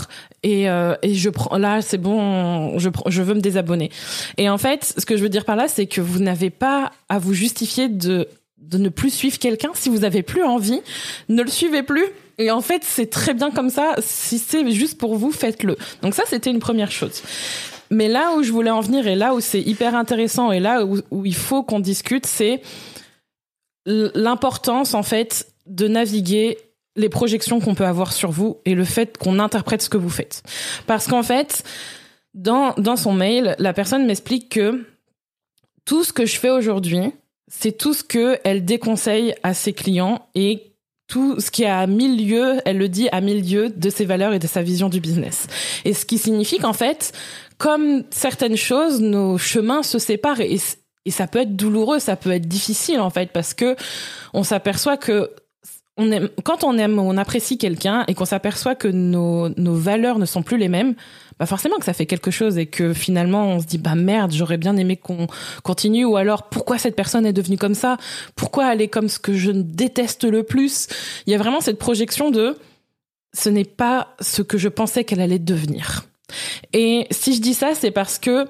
et, 0.44 0.70
euh, 0.70 0.94
et 1.04 1.14
je 1.14 1.30
prends 1.30 1.58
là 1.58 1.82
c'est 1.82 1.98
bon, 1.98 2.78
je 2.80 2.90
je 3.08 3.22
veux 3.22 3.34
me 3.34 3.40
désabonner. 3.40 3.90
Et 4.38 4.50
en 4.50 4.58
fait, 4.58 4.94
ce 4.98 5.06
que 5.06 5.16
je 5.16 5.24
veux 5.24 5.30
dire 5.30 5.46
par 5.46 5.56
là, 5.56 5.70
c'est 5.70 5.86
que 5.86 6.02
vous 6.02 6.20
n'avez 6.20 6.50
pas 6.50 6.92
à 7.08 7.18
vous 7.18 7.34
justifier 7.34 7.88
de 7.88 8.28
de 8.58 8.78
ne 8.78 8.90
plus 8.90 9.10
suivre 9.10 9.40
quelqu'un 9.40 9.70
si 9.74 9.88
vous 9.88 10.04
avez 10.04 10.22
plus 10.22 10.44
envie, 10.44 10.82
ne 11.30 11.44
le 11.44 11.50
suivez 11.50 11.82
plus. 11.82 12.06
Et 12.38 12.52
en 12.52 12.60
fait, 12.60 12.84
c'est 12.84 13.10
très 13.10 13.34
bien 13.34 13.50
comme 13.50 13.70
ça. 13.70 13.96
Si 14.02 14.38
c'est 14.38 14.70
juste 14.70 14.98
pour 14.98 15.16
vous, 15.16 15.32
faites-le. 15.32 15.78
Donc 16.02 16.14
ça, 16.14 16.24
c'était 16.28 16.52
une 16.52 16.60
première 16.60 16.92
chose. 16.92 17.24
Mais 17.90 18.10
là 18.10 18.34
où 18.36 18.44
je 18.44 18.52
voulais 18.52 18.70
en 18.70 18.82
venir 18.82 19.08
et 19.08 19.16
là 19.16 19.34
où 19.34 19.40
c'est 19.40 19.62
hyper 19.62 19.96
intéressant 19.96 20.52
et 20.52 20.60
là 20.60 20.84
où, 20.84 21.00
où 21.10 21.26
il 21.26 21.36
faut 21.36 21.64
qu'on 21.64 21.80
discute, 21.80 22.26
c'est 22.26 22.62
l'importance 23.86 24.94
en 24.94 25.04
fait 25.04 25.51
de 25.72 25.88
naviguer 25.88 26.58
les 26.96 27.10
projections 27.10 27.60
qu'on 27.60 27.76
peut 27.76 27.86
avoir 27.86 28.12
sur 28.12 28.32
vous 28.32 28.58
et 28.66 28.76
le 28.76 28.84
fait 28.84 29.18
qu'on 29.18 29.40
interprète 29.40 29.82
ce 29.82 29.90
que 29.90 29.98
vous 29.98 30.10
faites. 30.10 30.44
Parce 30.86 31.08
qu'en 31.08 31.24
fait, 31.24 31.64
dans, 32.34 32.74
dans 32.78 32.98
son 32.98 33.14
mail, 33.14 33.56
la 33.60 33.74
personne 33.74 34.06
m'explique 34.06 34.50
que 34.50 34.86
tout 35.86 36.04
ce 36.04 36.12
que 36.12 36.26
je 36.26 36.38
fais 36.38 36.50
aujourd'hui, 36.50 37.02
c'est 37.48 37.78
tout 37.78 37.94
ce 37.94 38.04
que 38.04 38.38
elle 38.44 38.66
déconseille 38.66 39.34
à 39.44 39.54
ses 39.54 39.74
clients 39.74 40.28
et 40.36 40.74
tout 41.08 41.40
ce 41.40 41.52
qui 41.52 41.64
est 41.64 41.70
à 41.70 41.88
mille 41.88 42.26
lieues, 42.26 42.60
elle 42.66 42.78
le 42.78 42.88
dit 42.88 43.10
à 43.12 43.20
mille 43.20 43.50
lieues 43.50 43.70
de 43.70 43.90
ses 43.90 44.06
valeurs 44.06 44.34
et 44.34 44.40
de 44.40 44.48
sa 44.48 44.62
vision 44.62 44.88
du 44.88 45.02
business. 45.02 45.48
Et 45.84 45.94
ce 45.94 46.06
qui 46.06 46.18
signifie 46.18 46.58
qu'en 46.58 46.74
fait, 46.74 47.12
comme 47.58 48.04
certaines 48.12 48.56
choses, 48.56 49.02
nos 49.02 49.38
chemins 49.38 49.84
se 49.84 50.00
séparent 50.00 50.40
et, 50.40 50.58
et 51.06 51.12
ça 51.12 51.28
peut 51.28 51.40
être 51.40 51.56
douloureux, 51.56 52.00
ça 52.00 52.16
peut 52.16 52.32
être 52.32 52.48
difficile 52.48 53.00
en 53.00 53.10
fait 53.10 53.32
parce 53.32 53.54
que 53.54 53.76
on 54.34 54.44
s'aperçoit 54.44 54.96
que 54.96 55.32
on 55.98 56.30
quand 56.44 56.64
on 56.64 56.78
aime, 56.78 57.00
on 57.00 57.18
apprécie 57.18 57.58
quelqu'un 57.58 58.06
et 58.08 58.14
qu'on 58.14 58.26
s'aperçoit 58.26 58.76
que 58.76 58.88
nos, 58.88 59.50
nos 59.50 59.76
valeurs 59.76 60.20
ne 60.20 60.26
sont 60.26 60.44
plus 60.44 60.58
les 60.58 60.70
mêmes, 60.70 60.96
bah 61.40 61.46
forcément 61.46 61.78
que 61.78 61.86
ça 61.86 61.94
fait 61.94 62.06
quelque 62.06 62.32
chose 62.32 62.58
et 62.58 62.66
que 62.66 62.94
finalement 62.94 63.48
on 63.48 63.60
se 63.60 63.66
dit 63.66 63.78
bah 63.78 63.96
merde, 63.96 64.32
j'aurais 64.32 64.58
bien 64.58 64.78
aimé 64.78 64.98
qu'on 64.98 65.28
continue. 65.64 66.06
Ou 66.06 66.16
alors 66.16 66.50
pourquoi 66.50 66.78
cette 66.78 66.96
personne 66.96 67.26
est 67.26 67.34
devenue 67.34 67.58
comme 67.58 67.76
ça? 67.76 67.98
Pourquoi 68.36 68.74
elle 68.74 68.82
est 68.82 68.88
comme 68.88 69.10
ce 69.10 69.20
que 69.20 69.34
je 69.34 69.52
déteste 69.52 70.24
le 70.24 70.44
plus? 70.44 70.88
Il 71.28 71.32
y 71.32 71.36
a 71.36 71.38
vraiment 71.38 71.62
cette 71.62 71.78
projection 71.78 72.32
de 72.32 72.58
ce 73.34 73.50
n'est 73.50 73.66
pas 73.66 74.16
ce 74.20 74.42
que 74.42 74.58
je 74.58 74.70
pensais 74.70 75.04
qu'elle 75.04 75.22
allait 75.22 75.40
devenir. 75.40 76.06
Et 76.74 77.08
si 77.12 77.36
je 77.36 77.42
dis 77.42 77.54
ça, 77.54 77.76
c'est 77.76 77.92
parce 77.92 78.20
que 78.20 78.46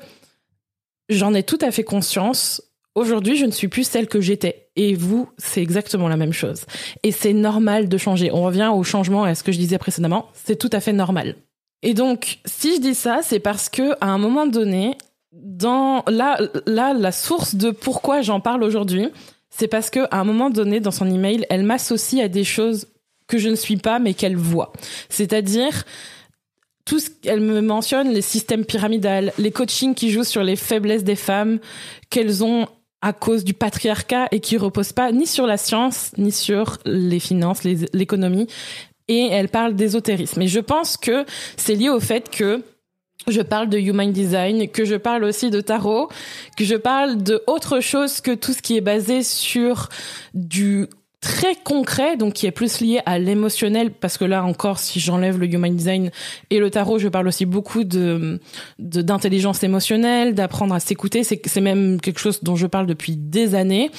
j'en 1.09 1.33
ai 1.33 1.43
tout 1.43 1.59
à 1.61 1.71
fait 1.71 1.83
conscience 1.83 2.61
Aujourd'hui, 2.93 3.37
je 3.37 3.45
ne 3.45 3.51
suis 3.51 3.69
plus 3.69 3.85
celle 3.87 4.07
que 4.07 4.19
j'étais. 4.19 4.67
Et 4.75 4.95
vous, 4.95 5.29
c'est 5.37 5.61
exactement 5.61 6.09
la 6.09 6.17
même 6.17 6.33
chose. 6.33 6.65
Et 7.03 7.11
c'est 7.11 7.33
normal 7.33 7.87
de 7.87 7.97
changer. 7.97 8.31
On 8.31 8.43
revient 8.43 8.69
au 8.73 8.83
changement 8.83 9.25
et 9.25 9.29
à 9.29 9.35
ce 9.35 9.43
que 9.43 9.51
je 9.51 9.57
disais 9.57 9.77
précédemment. 9.77 10.27
C'est 10.33 10.57
tout 10.57 10.69
à 10.73 10.81
fait 10.81 10.93
normal. 10.93 11.35
Et 11.83 11.93
donc, 11.93 12.39
si 12.45 12.75
je 12.75 12.81
dis 12.81 12.95
ça, 12.95 13.21
c'est 13.23 13.39
parce 13.39 13.69
que 13.69 13.93
à 14.01 14.07
un 14.07 14.17
moment 14.17 14.45
donné, 14.45 14.97
dans 15.31 16.03
là, 16.07 16.37
là, 16.65 16.93
la 16.93 17.11
source 17.11 17.55
de 17.55 17.71
pourquoi 17.71 18.21
j'en 18.21 18.39
parle 18.39 18.63
aujourd'hui, 18.63 19.07
c'est 19.49 19.67
parce 19.67 19.89
que 19.89 20.01
à 20.11 20.19
un 20.19 20.23
moment 20.23 20.49
donné, 20.49 20.79
dans 20.79 20.91
son 20.91 21.09
email, 21.09 21.45
elle 21.49 21.63
m'associe 21.63 22.23
à 22.23 22.27
des 22.27 22.43
choses 22.43 22.87
que 23.27 23.37
je 23.37 23.49
ne 23.49 23.55
suis 23.55 23.77
pas, 23.77 23.99
mais 23.99 24.13
qu'elle 24.13 24.35
voit. 24.35 24.73
C'est-à-dire, 25.09 25.85
tout 26.85 26.99
ce 26.99 27.09
qu'elle 27.09 27.39
me 27.39 27.61
mentionne, 27.61 28.09
les 28.09 28.21
systèmes 28.21 28.65
pyramidales, 28.65 29.31
les 29.37 29.51
coachings 29.51 29.95
qui 29.95 30.11
jouent 30.11 30.25
sur 30.25 30.43
les 30.43 30.57
faiblesses 30.57 31.05
des 31.05 31.15
femmes, 31.15 31.59
qu'elles 32.09 32.43
ont 32.43 32.67
à 33.01 33.13
cause 33.13 33.43
du 33.43 33.53
patriarcat 33.53 34.27
et 34.31 34.39
qui 34.39 34.57
repose 34.57 34.93
pas 34.93 35.11
ni 35.11 35.25
sur 35.25 35.47
la 35.47 35.57
science, 35.57 36.11
ni 36.17 36.31
sur 36.31 36.77
les 36.85 37.19
finances, 37.19 37.63
l'économie. 37.63 38.47
Et 39.07 39.27
elle 39.31 39.49
parle 39.49 39.75
d'ésotérisme. 39.75 40.41
Et 40.41 40.47
je 40.47 40.59
pense 40.59 40.97
que 40.97 41.25
c'est 41.57 41.75
lié 41.75 41.89
au 41.89 41.99
fait 41.99 42.29
que 42.29 42.63
je 43.27 43.41
parle 43.41 43.69
de 43.69 43.77
human 43.77 44.11
design, 44.11 44.69
que 44.69 44.85
je 44.85 44.95
parle 44.95 45.23
aussi 45.23 45.49
de 45.49 45.61
tarot, 45.61 46.09
que 46.57 46.63
je 46.63 46.75
parle 46.75 47.21
de 47.21 47.43
autre 47.47 47.79
chose 47.79 48.21
que 48.21 48.33
tout 48.33 48.53
ce 48.53 48.61
qui 48.61 48.77
est 48.77 48.81
basé 48.81 49.23
sur 49.23 49.89
du 50.33 50.87
très 51.21 51.55
concret, 51.55 52.17
donc 52.17 52.33
qui 52.33 52.47
est 52.47 52.51
plus 52.51 52.81
lié 52.81 52.99
à 53.05 53.19
l'émotionnel, 53.19 53.91
parce 53.91 54.17
que 54.17 54.25
là 54.25 54.43
encore, 54.43 54.79
si 54.79 54.99
j'enlève 54.99 55.39
le 55.39 55.45
human 55.45 55.75
design 55.75 56.11
et 56.49 56.59
le 56.59 56.69
tarot, 56.71 56.97
je 56.97 57.07
parle 57.07 57.27
aussi 57.27 57.45
beaucoup 57.45 57.83
de 57.83 58.39
d'intelligence 58.79 59.63
émotionnelle, 59.63 60.33
d'apprendre 60.33 60.73
à 60.73 60.79
s'écouter. 60.79 61.23
C'est 61.23 61.39
c'est 61.45 61.61
même 61.61 62.01
quelque 62.01 62.19
chose 62.19 62.43
dont 62.43 62.55
je 62.55 62.67
parle 62.67 62.87
depuis 62.87 63.15
des 63.15 63.55
années. 63.55 63.91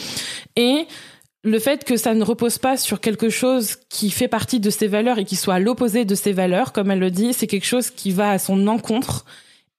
Et 0.57 0.87
le 1.45 1.59
fait 1.59 1.85
que 1.85 1.97
ça 1.97 2.14
ne 2.14 2.25
repose 2.25 2.59
pas 2.59 2.76
sur 2.76 3.00
quelque 3.00 3.29
chose 3.29 3.76
qui 3.88 4.11
fait 4.11 4.29
partie 4.29 4.61
de 4.61 4.71
ses 4.71 4.87
valeurs 4.88 5.19
et 5.19 5.25
qui 5.25 5.37
soit 5.37 5.55
à 5.55 5.59
l'opposé 5.59 6.05
de 6.05 6.14
ses 6.14 6.33
valeurs, 6.33 6.73
comme 6.73 6.91
elle 6.91 7.00
le 7.00 7.11
dit, 7.11 7.33
c'est 7.33 7.47
quelque 7.47 7.67
chose 7.67 7.91
qui 7.91 8.11
va 8.11 8.31
à 8.31 8.38
son 8.38 8.67
encontre 8.67 9.25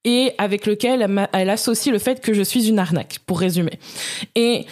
et 0.06 0.34
avec 0.38 0.66
lequel 0.66 1.28
elle, 1.32 1.50
associe 1.50 1.92
le 1.92 2.00
fait 2.00 2.20
que 2.22 2.34
je 2.34 2.42
suis 2.42 2.68
une 2.68 2.80
arnaque, 2.80 3.20
pour 3.26 3.40
résumer. 3.40 3.80
Et 4.36 4.66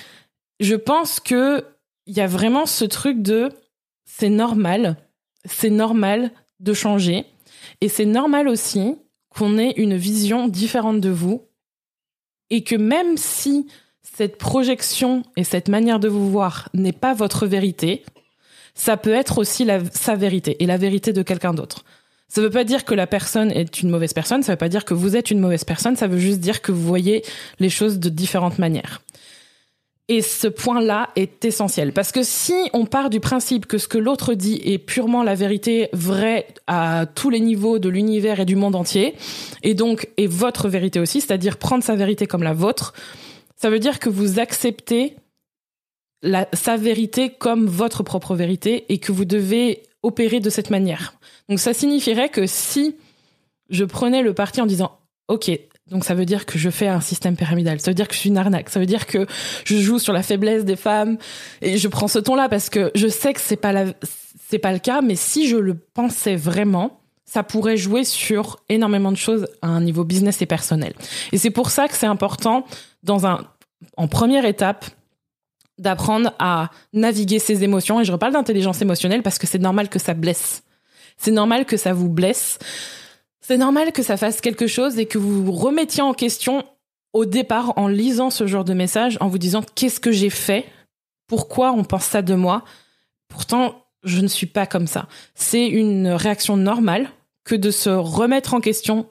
je 0.59 0.75
pense 0.75 1.19
que 1.19 1.63
il 2.05 2.15
y 2.15 2.21
a 2.21 2.27
vraiment 2.27 2.65
ce 2.65 2.85
truc 2.85 3.21
de 3.21 3.49
c'est 4.05 4.29
normal, 4.29 4.97
c'est 5.45 5.69
normal 5.69 6.31
de 6.59 6.73
changer 6.73 7.25
et 7.79 7.89
c'est 7.89 8.05
normal 8.05 8.47
aussi 8.47 8.95
qu'on 9.29 9.57
ait 9.57 9.73
une 9.77 9.95
vision 9.95 10.47
différente 10.47 10.99
de 10.99 11.09
vous 11.09 11.47
et 12.49 12.63
que 12.63 12.75
même 12.75 13.17
si 13.17 13.67
cette 14.03 14.37
projection 14.37 15.23
et 15.37 15.43
cette 15.43 15.69
manière 15.69 15.99
de 15.99 16.09
vous 16.09 16.29
voir 16.29 16.69
n'est 16.73 16.91
pas 16.91 17.13
votre 17.13 17.47
vérité, 17.47 18.03
ça 18.75 18.97
peut 18.97 19.13
être 19.13 19.37
aussi 19.37 19.67
sa 19.93 20.15
vérité 20.15 20.61
et 20.61 20.65
la 20.65 20.77
vérité 20.77 21.13
de 21.13 21.23
quelqu'un 21.23 21.53
d'autre. 21.53 21.83
Ça 22.27 22.39
ne 22.41 22.45
veut 22.45 22.51
pas 22.51 22.63
dire 22.63 22.85
que 22.85 22.93
la 22.93 23.07
personne 23.07 23.51
est 23.51 23.81
une 23.81 23.89
mauvaise 23.89 24.13
personne, 24.13 24.41
ça 24.41 24.51
ne 24.51 24.55
veut 24.55 24.59
pas 24.59 24.69
dire 24.69 24.85
que 24.85 24.93
vous 24.93 25.17
êtes 25.17 25.31
une 25.31 25.39
mauvaise 25.39 25.65
personne, 25.65 25.97
ça 25.97 26.07
veut 26.07 26.17
juste 26.17 26.39
dire 26.39 26.61
que 26.61 26.71
vous 26.71 26.81
voyez 26.81 27.23
les 27.59 27.69
choses 27.69 27.99
de 27.99 28.09
différentes 28.09 28.57
manières. 28.57 29.01
Et 30.11 30.21
ce 30.21 30.49
point-là 30.49 31.09
est 31.15 31.45
essentiel 31.45 31.93
parce 31.93 32.11
que 32.11 32.21
si 32.21 32.53
on 32.73 32.85
part 32.85 33.09
du 33.09 33.21
principe 33.21 33.65
que 33.65 33.77
ce 33.77 33.87
que 33.87 33.97
l'autre 33.97 34.33
dit 34.33 34.59
est 34.65 34.77
purement 34.77 35.23
la 35.23 35.35
vérité 35.35 35.87
vraie 35.93 36.47
à 36.67 37.05
tous 37.05 37.29
les 37.29 37.39
niveaux 37.39 37.79
de 37.79 37.87
l'univers 37.87 38.41
et 38.41 38.45
du 38.45 38.57
monde 38.57 38.75
entier, 38.75 39.15
et 39.63 39.73
donc 39.73 40.09
est 40.17 40.27
votre 40.27 40.67
vérité 40.67 40.99
aussi, 40.99 41.21
c'est-à-dire 41.21 41.55
prendre 41.55 41.81
sa 41.81 41.95
vérité 41.95 42.27
comme 42.27 42.43
la 42.43 42.51
vôtre, 42.51 42.93
ça 43.55 43.69
veut 43.69 43.79
dire 43.79 43.99
que 43.99 44.09
vous 44.09 44.37
acceptez 44.37 45.15
sa 46.51 46.75
vérité 46.75 47.29
comme 47.29 47.65
votre 47.65 48.03
propre 48.03 48.35
vérité 48.35 48.83
et 48.89 48.97
que 48.97 49.13
vous 49.13 49.23
devez 49.23 49.81
opérer 50.03 50.41
de 50.41 50.49
cette 50.49 50.71
manière. 50.71 51.13
Donc 51.47 51.59
ça 51.59 51.73
signifierait 51.73 52.27
que 52.27 52.47
si 52.47 52.97
je 53.69 53.85
prenais 53.85 54.23
le 54.23 54.33
parti 54.33 54.59
en 54.59 54.65
disant 54.65 54.99
OK, 55.29 55.49
donc 55.91 56.05
ça 56.05 56.15
veut 56.15 56.25
dire 56.25 56.45
que 56.45 56.57
je 56.57 56.69
fais 56.69 56.87
un 56.87 57.01
système 57.01 57.35
pyramidal, 57.35 57.79
ça 57.79 57.91
veut 57.91 57.95
dire 57.95 58.07
que 58.07 58.13
je 58.13 58.19
suis 58.19 58.29
une 58.29 58.37
arnaque, 58.37 58.69
ça 58.69 58.79
veut 58.79 58.85
dire 58.85 59.05
que 59.05 59.27
je 59.65 59.77
joue 59.77 59.99
sur 59.99 60.13
la 60.13 60.23
faiblesse 60.23 60.65
des 60.65 60.77
femmes 60.77 61.17
et 61.61 61.77
je 61.77 61.87
prends 61.87 62.07
ce 62.07 62.17
ton-là 62.17 62.49
parce 62.49 62.69
que 62.69 62.91
je 62.95 63.07
sais 63.07 63.33
que 63.33 63.41
c'est 63.41 63.57
pas 63.57 63.73
c'est 64.49 64.57
pas 64.57 64.71
le 64.71 64.79
cas 64.79 65.01
mais 65.01 65.15
si 65.15 65.47
je 65.47 65.57
le 65.57 65.75
pensais 65.75 66.35
vraiment, 66.35 67.01
ça 67.25 67.43
pourrait 67.43 67.77
jouer 67.77 68.03
sur 68.03 68.57
énormément 68.69 69.11
de 69.11 69.17
choses 69.17 69.47
à 69.61 69.67
un 69.67 69.81
niveau 69.81 70.03
business 70.03 70.41
et 70.41 70.45
personnel. 70.45 70.93
Et 71.31 71.37
c'est 71.37 71.49
pour 71.49 71.69
ça 71.69 71.87
que 71.87 71.93
c'est 71.93 72.05
important 72.05 72.65
dans 73.03 73.25
un, 73.25 73.45
en 73.95 74.07
première 74.09 74.43
étape, 74.43 74.85
d'apprendre 75.77 76.33
à 76.39 76.69
naviguer 76.91 77.39
ses 77.39 77.63
émotions. 77.63 78.01
Et 78.01 78.05
je 78.05 78.11
reparle 78.11 78.33
d'intelligence 78.33 78.81
émotionnelle 78.81 79.23
parce 79.23 79.37
que 79.37 79.47
c'est 79.47 79.59
normal 79.59 79.87
que 79.87 79.97
ça 79.97 80.13
blesse. 80.13 80.63
C'est 81.17 81.31
normal 81.31 81.65
que 81.65 81.77
ça 81.77 81.93
vous 81.93 82.09
blesse. 82.09 82.59
C'est 83.41 83.57
normal 83.57 83.91
que 83.91 84.03
ça 84.03 84.17
fasse 84.17 84.39
quelque 84.39 84.67
chose 84.67 84.99
et 84.99 85.05
que 85.05 85.17
vous 85.17 85.43
vous 85.43 85.51
remettiez 85.51 86.03
en 86.03 86.13
question 86.13 86.63
au 87.13 87.25
départ 87.25 87.73
en 87.77 87.87
lisant 87.87 88.29
ce 88.29 88.47
genre 88.47 88.63
de 88.63 88.73
message, 88.73 89.17
en 89.19 89.27
vous 89.27 89.37
disant 89.37 89.63
qu'est-ce 89.75 89.99
que 89.99 90.11
j'ai 90.11 90.29
fait? 90.29 90.65
Pourquoi 91.27 91.71
on 91.71 91.83
pense 91.83 92.05
ça 92.05 92.21
de 92.21 92.35
moi? 92.35 92.63
Pourtant, 93.27 93.83
je 94.03 94.21
ne 94.21 94.27
suis 94.27 94.45
pas 94.45 94.65
comme 94.65 94.87
ça. 94.87 95.07
C'est 95.35 95.67
une 95.67 96.07
réaction 96.07 96.57
normale 96.57 97.09
que 97.43 97.55
de 97.55 97.71
se 97.71 97.89
remettre 97.89 98.53
en 98.53 98.61
question 98.61 99.07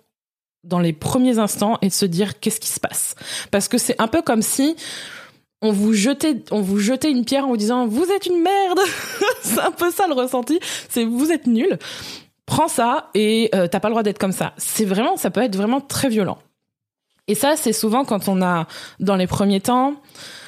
dans 0.65 0.79
les 0.79 0.93
premiers 0.93 1.39
instants 1.39 1.79
et 1.83 1.89
de 1.89 1.93
se 1.93 2.07
dire 2.07 2.39
qu'est-ce 2.39 2.61
qui 2.61 2.69
se 2.69 2.81
passe? 2.81 3.15
Parce 3.51 3.69
que 3.69 3.79
c'est 3.79 4.01
un 4.01 4.09
peu 4.09 4.23
comme 4.23 4.43
si 4.43 4.77
on 5.63 5.73
vous 5.73 5.93
jetait, 5.93 6.43
on 6.51 6.61
vous 6.61 6.79
jetait 6.79 7.11
une 7.11 7.25
pierre 7.25 7.47
en 7.47 7.49
vous 7.49 7.57
disant 7.57 7.87
vous 7.87 8.11
êtes 8.11 8.27
une 8.27 8.41
merde. 8.41 8.81
c'est 9.43 9.61
un 9.61 9.73
peu 9.73 9.91
ça 9.91 10.07
le 10.07 10.15
ressenti. 10.15 10.61
C'est 10.89 11.05
vous 11.05 11.31
êtes 11.31 11.47
nul. 11.47 11.79
Prends 12.51 12.67
ça 12.67 13.11
et 13.15 13.49
euh, 13.55 13.69
t'as 13.69 13.79
pas 13.79 13.87
le 13.87 13.93
droit 13.93 14.03
d'être 14.03 14.19
comme 14.19 14.33
ça. 14.33 14.55
C'est 14.57 14.85
vraiment, 14.85 15.17
ça 15.17 15.31
peut 15.31 15.41
être 15.41 15.55
vraiment 15.55 15.81
très 15.81 16.09
violent. 16.09 16.39
Et 17.29 17.37
ça, 17.37 17.55
c'est 17.55 17.73
souvent 17.73 18.05
quand 18.05 18.27
on 18.27 18.43
a, 18.43 18.67
dans 18.99 19.15
les 19.15 19.29
premiers 19.29 19.61
temps, 19.61 19.95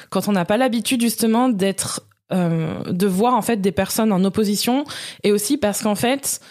quand 0.09 0.27
on 0.27 0.33
n'a 0.33 0.43
pas 0.43 0.57
l'habitude 0.57 0.99
justement 0.99 1.47
d'être, 1.47 2.01
euh, 2.33 2.83
de 2.91 3.07
voir 3.07 3.35
en 3.35 3.41
fait 3.41 3.61
des 3.61 3.71
personnes 3.71 4.11
en 4.11 4.21
opposition, 4.25 4.83
et 5.23 5.31
aussi 5.31 5.57
parce 5.57 5.81
qu'en 5.81 5.95
fait, 5.95 6.41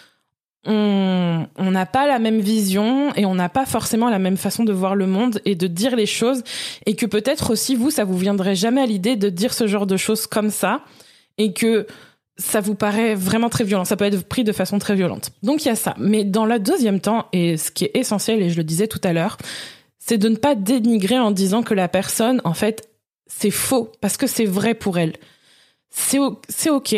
on 0.65 1.45
n'a 1.59 1.85
pas 1.85 2.07
la 2.07 2.17
même 2.17 2.39
vision 2.39 3.13
et 3.15 3.27
on 3.27 3.35
n'a 3.35 3.49
pas 3.49 3.67
forcément 3.67 4.09
la 4.09 4.17
même 4.17 4.37
façon 4.37 4.63
de 4.63 4.73
voir 4.73 4.95
le 4.95 5.05
monde 5.05 5.39
et 5.45 5.53
de 5.53 5.67
dire 5.67 5.95
les 5.95 6.07
choses 6.07 6.41
et 6.87 6.95
que 6.95 7.05
peut-être 7.05 7.51
aussi 7.51 7.75
vous 7.75 7.91
ça 7.91 8.05
vous 8.05 8.17
viendrait 8.17 8.55
jamais 8.55 8.81
à 8.81 8.85
l'idée 8.85 9.17
de 9.17 9.27
dire 9.27 9.53
ce 9.53 9.67
genre 9.67 9.85
de 9.85 9.97
choses 9.97 10.25
comme 10.25 10.49
ça 10.49 10.79
et 11.37 11.51
que 11.51 11.85
ça 12.37 12.61
vous 12.61 12.75
paraît 12.75 13.15
vraiment 13.15 13.49
très 13.49 13.63
violent, 13.63 13.85
ça 13.85 13.95
peut 13.95 14.05
être 14.05 14.27
pris 14.27 14.43
de 14.43 14.51
façon 14.51 14.79
très 14.79 14.95
violente. 14.95 15.31
Donc 15.43 15.65
il 15.65 15.67
y 15.67 15.71
a 15.71 15.75
ça. 15.75 15.93
Mais 15.99 16.23
dans 16.23 16.45
le 16.45 16.59
deuxième 16.59 16.99
temps, 16.99 17.27
et 17.31 17.57
ce 17.57 17.71
qui 17.71 17.85
est 17.85 17.95
essentiel, 17.95 18.41
et 18.41 18.49
je 18.49 18.57
le 18.57 18.63
disais 18.63 18.87
tout 18.87 19.01
à 19.03 19.13
l'heure, 19.13 19.37
c'est 19.99 20.17
de 20.17 20.29
ne 20.29 20.35
pas 20.35 20.55
dénigrer 20.55 21.19
en 21.19 21.31
disant 21.31 21.63
que 21.63 21.73
la 21.73 21.87
personne, 21.87 22.41
en 22.43 22.53
fait, 22.53 22.89
c'est 23.27 23.51
faux, 23.51 23.91
parce 24.01 24.17
que 24.17 24.27
c'est 24.27 24.45
vrai 24.45 24.73
pour 24.73 24.97
elle. 24.97 25.13
C'est 25.89 26.19
ok, 26.69 26.95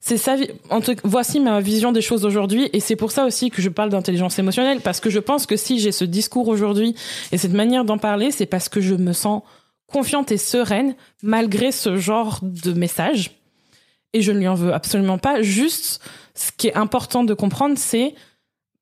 c'est 0.00 0.16
ça. 0.18 0.36
En 0.70 0.80
tout, 0.80 0.96
voici 1.04 1.38
ma 1.38 1.60
vision 1.60 1.92
des 1.92 2.02
choses 2.02 2.24
aujourd'hui, 2.26 2.68
et 2.72 2.80
c'est 2.80 2.96
pour 2.96 3.12
ça 3.12 3.24
aussi 3.24 3.50
que 3.50 3.62
je 3.62 3.68
parle 3.68 3.90
d'intelligence 3.90 4.38
émotionnelle, 4.38 4.80
parce 4.80 5.00
que 5.00 5.08
je 5.08 5.20
pense 5.20 5.46
que 5.46 5.56
si 5.56 5.78
j'ai 5.78 5.92
ce 5.92 6.04
discours 6.04 6.48
aujourd'hui 6.48 6.96
et 7.30 7.38
cette 7.38 7.52
manière 7.52 7.84
d'en 7.84 7.98
parler, 7.98 8.32
c'est 8.32 8.46
parce 8.46 8.68
que 8.68 8.80
je 8.80 8.94
me 8.94 9.12
sens 9.12 9.42
confiante 9.86 10.32
et 10.32 10.38
sereine 10.38 10.96
malgré 11.22 11.70
ce 11.70 11.96
genre 11.96 12.40
de 12.42 12.72
message. 12.72 13.30
Et 14.14 14.22
je 14.22 14.32
ne 14.32 14.38
lui 14.38 14.48
en 14.48 14.54
veux 14.54 14.72
absolument 14.72 15.18
pas. 15.18 15.42
Juste, 15.42 16.00
ce 16.34 16.50
qui 16.56 16.68
est 16.68 16.76
important 16.76 17.24
de 17.24 17.34
comprendre, 17.34 17.76
c'est 17.76 18.14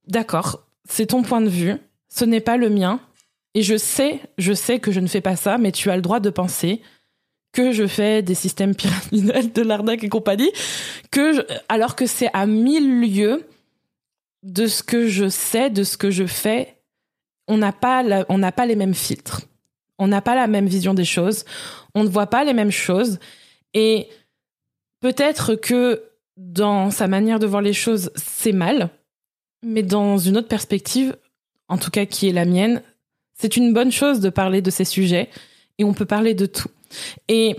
d'accord, 0.07 0.65
c'est 0.89 1.07
ton 1.07 1.23
point 1.23 1.41
de 1.41 1.49
vue, 1.49 1.75
ce 2.09 2.25
n'est 2.25 2.41
pas 2.41 2.57
le 2.57 2.71
mien, 2.71 3.01
et 3.55 3.63
je 3.63 3.77
sais, 3.77 4.21
je 4.39 4.53
sais 4.53 4.79
que 4.79 4.93
je 4.93 5.01
ne 5.01 5.07
fais 5.07 5.21
pas 5.21 5.37
ça, 5.37 5.59
mais 5.59 5.73
tu 5.73 5.91
as 5.91 5.97
le 5.97 6.03
droit 6.03 6.21
de 6.21 6.31
penser 6.31 6.81
que 7.53 7.73
je 7.73 7.87
fais 7.87 8.23
des 8.23 8.35
systèmes 8.35 8.75
pyramidales 8.75 9.53
de 9.53 9.63
l'arnaque 9.63 10.05
et 10.05 10.09
compagnie, 10.09 10.51
que 11.11 11.47
alors 11.69 11.97
que 11.97 12.07
c'est 12.07 12.31
à 12.33 12.47
mille 12.47 13.01
lieues 13.01 13.47
de 14.43 14.67
ce 14.67 14.83
que 14.83 15.07
je 15.07 15.29
sais, 15.29 15.71
de 15.71 15.85
ce 15.85 15.97
que 15.97 16.11
je 16.11 16.27
fais, 16.27 16.77
on 17.49 17.59
n'a 17.59 17.73
pas 17.73 18.03
on 18.29 18.39
n'a 18.39 18.53
pas 18.53 18.67
les 18.67 18.77
mêmes 18.77 18.95
filtres, 18.95 19.43
on 19.99 20.09
n'a 20.09 20.23
pas 20.23 20.35
la 20.35 20.47
même 20.47 20.67
vision 20.67 20.95
des 20.95 21.05
choses, 21.05 21.45
on 21.95 22.05
ne 22.05 22.09
voit 22.09 22.27
pas 22.29 22.45
les 22.45 22.55
mêmes 22.55 22.71
choses. 22.71 23.19
Et 23.75 24.09
peut-être 25.03 25.57
que 25.57 26.05
dans 26.39 26.91
sa 26.91 27.09
manière 27.09 27.39
de 27.39 27.47
voir 27.47 27.61
les 27.61 27.75
choses, 27.75 28.11
c'est 28.15 28.53
mal, 28.53 28.89
mais 29.63 29.83
dans 29.83 30.17
une 30.17 30.39
autre 30.39 30.49
perspective, 30.49 31.17
en 31.69 31.77
tout 31.77 31.91
cas 31.91 32.07
qui 32.07 32.29
est 32.29 32.33
la 32.33 32.47
mienne, 32.47 32.83
c'est 33.35 33.57
une 33.57 33.75
bonne 33.75 33.93
chose 33.93 34.21
de 34.21 34.31
parler 34.31 34.63
de 34.63 34.71
ces 34.71 34.85
sujets 34.85 35.29
et 35.79 35.85
on 35.85 35.93
peut 35.93 36.07
parler 36.07 36.35
de 36.35 36.47
tout. 36.47 36.71
Et 37.29 37.57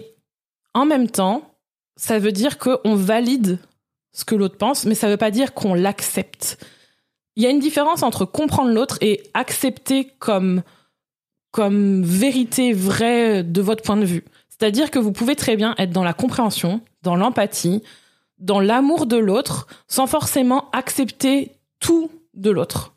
en 0.73 0.85
même 0.85 1.09
temps, 1.09 1.55
ça 1.97 2.17
veut 2.17 2.31
dire 2.31 2.57
qu'on 2.57 2.95
valide 2.95 3.59
ce 4.13 4.25
que 4.25 4.35
l'autre 4.35 4.57
pense, 4.57 4.85
mais 4.85 4.95
ça 4.95 5.09
veut 5.09 5.17
pas 5.17 5.31
dire 5.31 5.53
qu'on 5.53 5.73
l'accepte. 5.73 6.63
Il 7.35 7.43
y 7.43 7.47
a 7.47 7.49
une 7.49 7.59
différence 7.59 8.03
entre 8.03 8.25
comprendre 8.25 8.71
l'autre 8.71 8.97
et 9.01 9.23
accepter 9.33 10.05
comme, 10.19 10.61
comme 11.51 12.03
vérité 12.03 12.73
vraie 12.73 13.43
de 13.43 13.61
votre 13.61 13.83
point 13.83 13.97
de 13.97 14.05
vue. 14.05 14.23
C'est-à-dire 14.49 14.91
que 14.91 14.99
vous 14.99 15.11
pouvez 15.11 15.35
très 15.35 15.55
bien 15.55 15.73
être 15.77 15.91
dans 15.91 16.03
la 16.03 16.13
compréhension, 16.13 16.81
dans 17.03 17.15
l'empathie, 17.15 17.83
dans 18.39 18.59
l'amour 18.59 19.05
de 19.05 19.17
l'autre, 19.17 19.67
sans 19.87 20.07
forcément 20.07 20.69
accepter 20.71 21.51
tout 21.79 22.09
de 22.33 22.49
l'autre. 22.49 22.93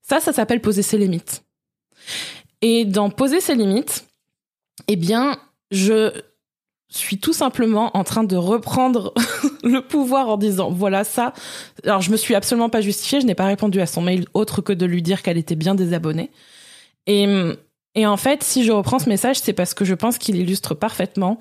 Ça, 0.00 0.20
ça 0.20 0.32
s'appelle 0.32 0.60
poser 0.60 0.82
ses 0.82 0.96
limites. 0.96 1.44
Et 2.62 2.84
dans 2.84 3.10
poser 3.10 3.40
ses 3.40 3.54
limites, 3.54 4.06
eh 4.86 4.96
bien, 4.96 5.38
je 5.70 6.12
suis 6.88 7.18
tout 7.18 7.34
simplement 7.34 7.94
en 7.96 8.04
train 8.04 8.24
de 8.24 8.36
reprendre 8.36 9.12
le 9.62 9.80
pouvoir 9.80 10.28
en 10.28 10.36
disant 10.38 10.70
voilà 10.70 11.04
ça. 11.04 11.34
Alors 11.84 12.00
je 12.00 12.10
me 12.10 12.16
suis 12.16 12.34
absolument 12.34 12.70
pas 12.70 12.80
justifiée, 12.80 13.20
je 13.20 13.26
n'ai 13.26 13.34
pas 13.34 13.44
répondu 13.44 13.80
à 13.80 13.86
son 13.86 14.00
mail 14.00 14.24
autre 14.32 14.62
que 14.62 14.72
de 14.72 14.86
lui 14.86 15.02
dire 15.02 15.22
qu'elle 15.22 15.36
était 15.36 15.56
bien 15.56 15.74
désabonnée. 15.74 16.30
Et 17.06 17.26
Et 17.94 18.06
en 18.06 18.16
fait, 18.16 18.42
si 18.42 18.64
je 18.64 18.72
reprends 18.72 18.98
ce 18.98 19.08
message, 19.08 19.38
c'est 19.38 19.52
parce 19.52 19.74
que 19.74 19.84
je 19.84 19.94
pense 19.94 20.18
qu'il 20.18 20.36
illustre 20.36 20.74
parfaitement 20.74 21.38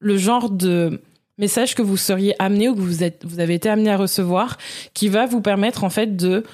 le 0.00 0.18
genre 0.18 0.50
de 0.50 1.00
message 1.38 1.74
que 1.74 1.82
vous 1.82 1.96
seriez 1.96 2.34
amené 2.38 2.68
ou 2.68 2.74
que 2.74 2.80
vous, 2.80 3.02
êtes, 3.02 3.24
vous 3.24 3.40
avez 3.40 3.54
été 3.54 3.68
amené 3.68 3.90
à 3.90 3.96
recevoir, 3.96 4.58
qui 4.92 5.08
va 5.08 5.26
vous 5.26 5.40
permettre 5.40 5.84
en 5.84 5.90
fait 5.90 6.16
de 6.16 6.44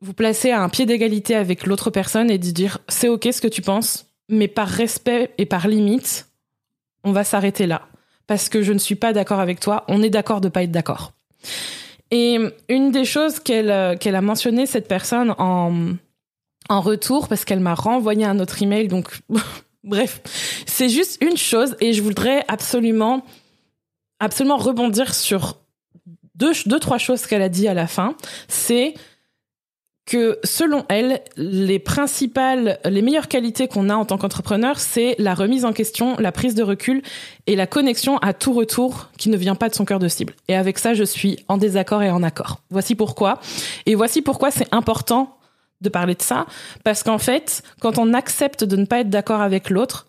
vous 0.00 0.14
placer 0.14 0.50
à 0.50 0.62
un 0.62 0.68
pied 0.68 0.86
d'égalité 0.86 1.34
avec 1.34 1.66
l'autre 1.66 1.90
personne 1.90 2.30
et 2.30 2.38
de 2.38 2.50
dire 2.50 2.78
c'est 2.88 3.08
ok 3.08 3.28
ce 3.32 3.40
que 3.40 3.48
tu 3.48 3.62
penses, 3.62 4.06
mais 4.28 4.48
par 4.48 4.68
respect 4.68 5.30
et 5.38 5.46
par 5.46 5.68
limite, 5.68 6.28
on 7.04 7.12
va 7.12 7.24
s'arrêter 7.24 7.66
là. 7.66 7.82
Parce 8.26 8.48
que 8.48 8.62
je 8.62 8.72
ne 8.72 8.78
suis 8.78 8.94
pas 8.94 9.12
d'accord 9.12 9.40
avec 9.40 9.60
toi, 9.60 9.84
on 9.88 10.02
est 10.02 10.10
d'accord 10.10 10.40
de 10.40 10.48
pas 10.48 10.62
être 10.62 10.70
d'accord. 10.70 11.12
Et 12.10 12.38
une 12.68 12.90
des 12.90 13.04
choses 13.04 13.40
qu'elle 13.40 13.98
qu'elle 13.98 14.16
a 14.16 14.20
mentionné 14.20 14.66
cette 14.66 14.88
personne 14.88 15.34
en 15.38 15.94
en 16.68 16.80
retour 16.80 17.28
parce 17.28 17.44
qu'elle 17.44 17.60
m'a 17.60 17.74
renvoyé 17.74 18.24
un 18.24 18.38
autre 18.38 18.62
email 18.62 18.88
donc 18.88 19.08
bref, 19.84 20.20
c'est 20.66 20.88
juste 20.88 21.18
une 21.22 21.36
chose 21.36 21.76
et 21.80 21.92
je 21.92 22.02
voudrais 22.02 22.44
absolument 22.48 23.24
absolument 24.20 24.56
rebondir 24.56 25.14
sur 25.14 25.58
deux 26.34 26.52
deux 26.66 26.78
trois 26.78 26.98
choses 26.98 27.26
qu'elle 27.26 27.42
a 27.42 27.48
dit 27.48 27.68
à 27.68 27.74
la 27.74 27.86
fin, 27.86 28.14
c'est 28.48 28.94
que 30.06 30.40
selon 30.42 30.84
elle, 30.88 31.20
les 31.36 31.78
principales, 31.78 32.80
les 32.84 33.00
meilleures 33.00 33.28
qualités 33.28 33.68
qu'on 33.68 33.88
a 33.88 33.94
en 33.94 34.04
tant 34.04 34.18
qu'entrepreneur, 34.18 34.80
c'est 34.80 35.14
la 35.18 35.34
remise 35.34 35.64
en 35.64 35.72
question, 35.72 36.16
la 36.18 36.32
prise 36.32 36.56
de 36.56 36.64
recul 36.64 37.02
et 37.46 37.54
la 37.54 37.68
connexion 37.68 38.18
à 38.18 38.32
tout 38.32 38.52
retour 38.52 39.10
qui 39.18 39.28
ne 39.28 39.36
vient 39.36 39.54
pas 39.54 39.68
de 39.68 39.74
son 39.74 39.84
cœur 39.84 40.00
de 40.00 40.08
cible. 40.08 40.34
Et 40.48 40.56
avec 40.56 40.78
ça, 40.78 40.94
je 40.94 41.04
suis 41.04 41.44
en 41.46 41.58
désaccord 41.58 42.02
et 42.02 42.10
en 42.10 42.24
accord. 42.24 42.60
Voici 42.70 42.96
pourquoi. 42.96 43.38
Et 43.86 43.94
voici 43.94 44.20
pourquoi 44.20 44.50
c'est 44.50 44.66
important 44.74 45.36
de 45.80 45.88
parler 45.88 46.16
de 46.16 46.22
ça, 46.22 46.44
parce 46.82 47.02
qu'en 47.04 47.18
fait, 47.18 47.62
quand 47.80 47.96
on 47.96 48.12
accepte 48.12 48.64
de 48.64 48.76
ne 48.76 48.84
pas 48.84 49.00
être 49.00 49.10
d'accord 49.10 49.40
avec 49.40 49.70
l'autre, 49.70 50.08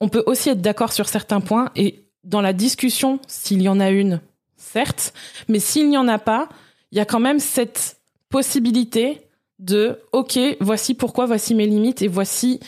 on 0.00 0.08
peut 0.08 0.24
aussi 0.26 0.48
être 0.48 0.62
d'accord 0.62 0.92
sur 0.92 1.06
certains 1.06 1.40
points 1.40 1.70
et 1.76 2.07
dans 2.28 2.40
la 2.42 2.52
discussion, 2.52 3.20
s'il 3.26 3.62
y 3.62 3.68
en 3.68 3.80
a 3.80 3.90
une, 3.90 4.20
certes, 4.56 5.14
mais 5.48 5.58
s'il 5.58 5.88
n'y 5.88 5.96
en 5.96 6.08
a 6.08 6.18
pas, 6.18 6.48
il 6.92 6.98
y 6.98 7.00
a 7.00 7.06
quand 7.06 7.20
même 7.20 7.40
cette 7.40 8.00
possibilité 8.28 9.22
de 9.58 9.98
OK, 10.12 10.38
voici 10.60 10.94
pourquoi, 10.94 11.26
voici 11.26 11.54
mes 11.54 11.66
limites 11.66 12.02
et 12.02 12.08
voici 12.08 12.60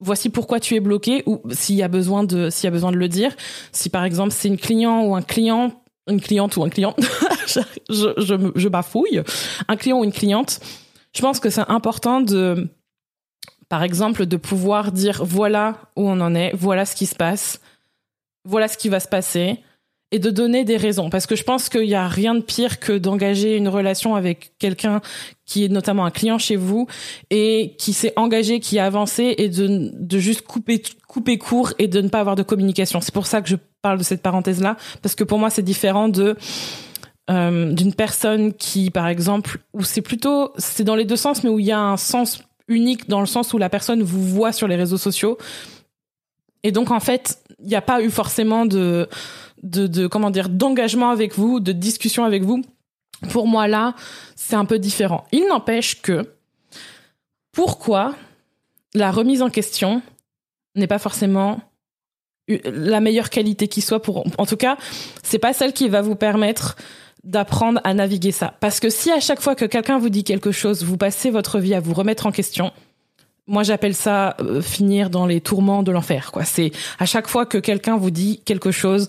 voici 0.00 0.30
pourquoi 0.30 0.60
tu 0.60 0.74
es 0.76 0.80
bloqué 0.80 1.22
ou 1.26 1.42
s'il 1.50 1.74
y 1.74 1.82
a 1.82 1.88
besoin 1.88 2.24
de 2.24 2.48
s'il 2.48 2.64
y 2.64 2.68
a 2.68 2.70
besoin 2.70 2.92
de 2.92 2.96
le 2.96 3.08
dire. 3.08 3.34
Si 3.72 3.90
par 3.90 4.04
exemple 4.04 4.30
c'est 4.30 4.48
une 4.48 4.56
client 4.56 5.02
ou 5.02 5.14
un 5.14 5.22
client, 5.22 5.82
une 6.08 6.20
cliente 6.20 6.56
ou 6.56 6.62
un 6.62 6.70
client, 6.70 6.94
je, 7.88 8.68
bafouille, 8.68 9.22
un 9.68 9.76
client 9.76 9.98
ou 9.98 10.04
une 10.04 10.12
cliente, 10.12 10.60
je 11.12 11.20
pense 11.20 11.40
que 11.40 11.50
c'est 11.50 11.68
important 11.68 12.20
de 12.20 12.68
par 13.68 13.82
exemple 13.82 14.24
de 14.24 14.36
pouvoir 14.36 14.92
dire 14.92 15.22
voilà 15.24 15.76
où 15.96 16.08
on 16.08 16.20
en 16.20 16.34
est, 16.34 16.52
voilà 16.54 16.86
ce 16.86 16.94
qui 16.94 17.06
se 17.06 17.16
passe, 17.16 17.60
voilà 18.44 18.68
ce 18.68 18.78
qui 18.78 18.88
va 18.88 19.00
se 19.00 19.08
passer 19.08 19.58
et 20.12 20.18
de 20.18 20.30
donner 20.30 20.64
des 20.64 20.76
raisons. 20.76 21.08
Parce 21.08 21.26
que 21.26 21.36
je 21.36 21.44
pense 21.44 21.68
qu'il 21.68 21.86
n'y 21.86 21.94
a 21.94 22.08
rien 22.08 22.34
de 22.34 22.40
pire 22.40 22.80
que 22.80 22.98
d'engager 22.98 23.56
une 23.56 23.68
relation 23.68 24.16
avec 24.16 24.52
quelqu'un 24.58 25.00
qui 25.46 25.64
est 25.64 25.68
notamment 25.68 26.04
un 26.04 26.10
client 26.10 26.38
chez 26.38 26.56
vous 26.56 26.88
et 27.30 27.74
qui 27.78 27.92
s'est 27.92 28.12
engagé, 28.16 28.60
qui 28.60 28.78
a 28.78 28.86
avancé 28.86 29.34
et 29.38 29.48
de, 29.48 29.90
de 29.94 30.18
juste 30.18 30.42
couper, 30.42 30.82
couper 31.06 31.38
court 31.38 31.72
et 31.78 31.86
de 31.86 32.00
ne 32.00 32.08
pas 32.08 32.20
avoir 32.20 32.34
de 32.34 32.42
communication. 32.42 33.00
C'est 33.00 33.14
pour 33.14 33.26
ça 33.26 33.40
que 33.40 33.48
je 33.48 33.56
parle 33.82 33.98
de 33.98 34.02
cette 34.02 34.22
parenthèse-là, 34.22 34.76
parce 35.02 35.14
que 35.14 35.24
pour 35.24 35.38
moi, 35.38 35.48
c'est 35.48 35.62
différent 35.62 36.08
de 36.08 36.36
euh, 37.30 37.72
d'une 37.72 37.94
personne 37.94 38.52
qui, 38.52 38.90
par 38.90 39.06
exemple, 39.06 39.58
où 39.72 39.84
c'est 39.84 40.02
plutôt, 40.02 40.52
c'est 40.58 40.82
dans 40.82 40.96
les 40.96 41.04
deux 41.04 41.16
sens, 41.16 41.44
mais 41.44 41.50
où 41.50 41.60
il 41.60 41.66
y 41.66 41.72
a 41.72 41.78
un 41.78 41.96
sens 41.96 42.42
unique 42.66 43.08
dans 43.08 43.20
le 43.20 43.26
sens 43.26 43.52
où 43.52 43.58
la 43.58 43.68
personne 43.68 44.02
vous 44.02 44.22
voit 44.22 44.52
sur 44.52 44.66
les 44.66 44.76
réseaux 44.76 44.98
sociaux. 44.98 45.38
Et 46.62 46.72
donc, 46.72 46.90
en 46.90 47.00
fait, 47.00 47.42
il 47.60 47.66
n'y 47.68 47.74
a 47.74 47.82
pas 47.82 48.02
eu 48.02 48.10
forcément 48.10 48.66
de, 48.66 49.08
de, 49.62 50.06
comment 50.06 50.30
dire 50.30 50.48
d'engagement 50.48 51.10
avec 51.10 51.36
vous, 51.36 51.60
de 51.60 51.72
discussion 51.72 52.24
avec 52.24 52.42
vous. 52.42 52.62
Pour 53.30 53.46
moi 53.46 53.68
là, 53.68 53.94
c'est 54.34 54.56
un 54.56 54.64
peu 54.64 54.78
différent. 54.78 55.24
Il 55.32 55.46
n'empêche 55.48 56.00
que 56.00 56.34
pourquoi 57.52 58.14
la 58.94 59.10
remise 59.10 59.42
en 59.42 59.50
question 59.50 60.02
n'est 60.74 60.86
pas 60.86 60.98
forcément 60.98 61.60
la 62.48 63.00
meilleure 63.00 63.30
qualité 63.30 63.68
qui 63.68 63.80
soit 63.80 64.02
pour 64.02 64.24
en 64.38 64.46
tout 64.46 64.56
cas, 64.56 64.76
c'est 65.22 65.38
pas 65.38 65.52
celle 65.52 65.72
qui 65.72 65.88
va 65.88 66.00
vous 66.02 66.16
permettre 66.16 66.76
d'apprendre 67.22 67.80
à 67.84 67.92
naviguer 67.94 68.32
ça 68.32 68.54
parce 68.60 68.80
que 68.80 68.88
si 68.88 69.10
à 69.12 69.20
chaque 69.20 69.40
fois 69.40 69.54
que 69.54 69.66
quelqu'un 69.66 69.98
vous 69.98 70.08
dit 70.08 70.24
quelque 70.24 70.50
chose, 70.50 70.82
vous 70.82 70.96
passez 70.96 71.30
votre 71.30 71.58
vie 71.58 71.74
à 71.74 71.80
vous 71.80 71.94
remettre 71.94 72.26
en 72.26 72.32
question, 72.32 72.72
moi 73.50 73.64
j'appelle 73.64 73.94
ça 73.94 74.36
euh, 74.40 74.62
finir 74.62 75.10
dans 75.10 75.26
les 75.26 75.40
tourments 75.40 75.82
de 75.82 75.90
l'enfer. 75.90 76.32
C'est 76.44 76.70
à 76.98 77.04
chaque 77.04 77.26
fois 77.26 77.44
que 77.44 77.58
quelqu'un 77.58 77.96
vous 77.96 78.10
dit 78.10 78.40
quelque 78.44 78.70
chose, 78.70 79.08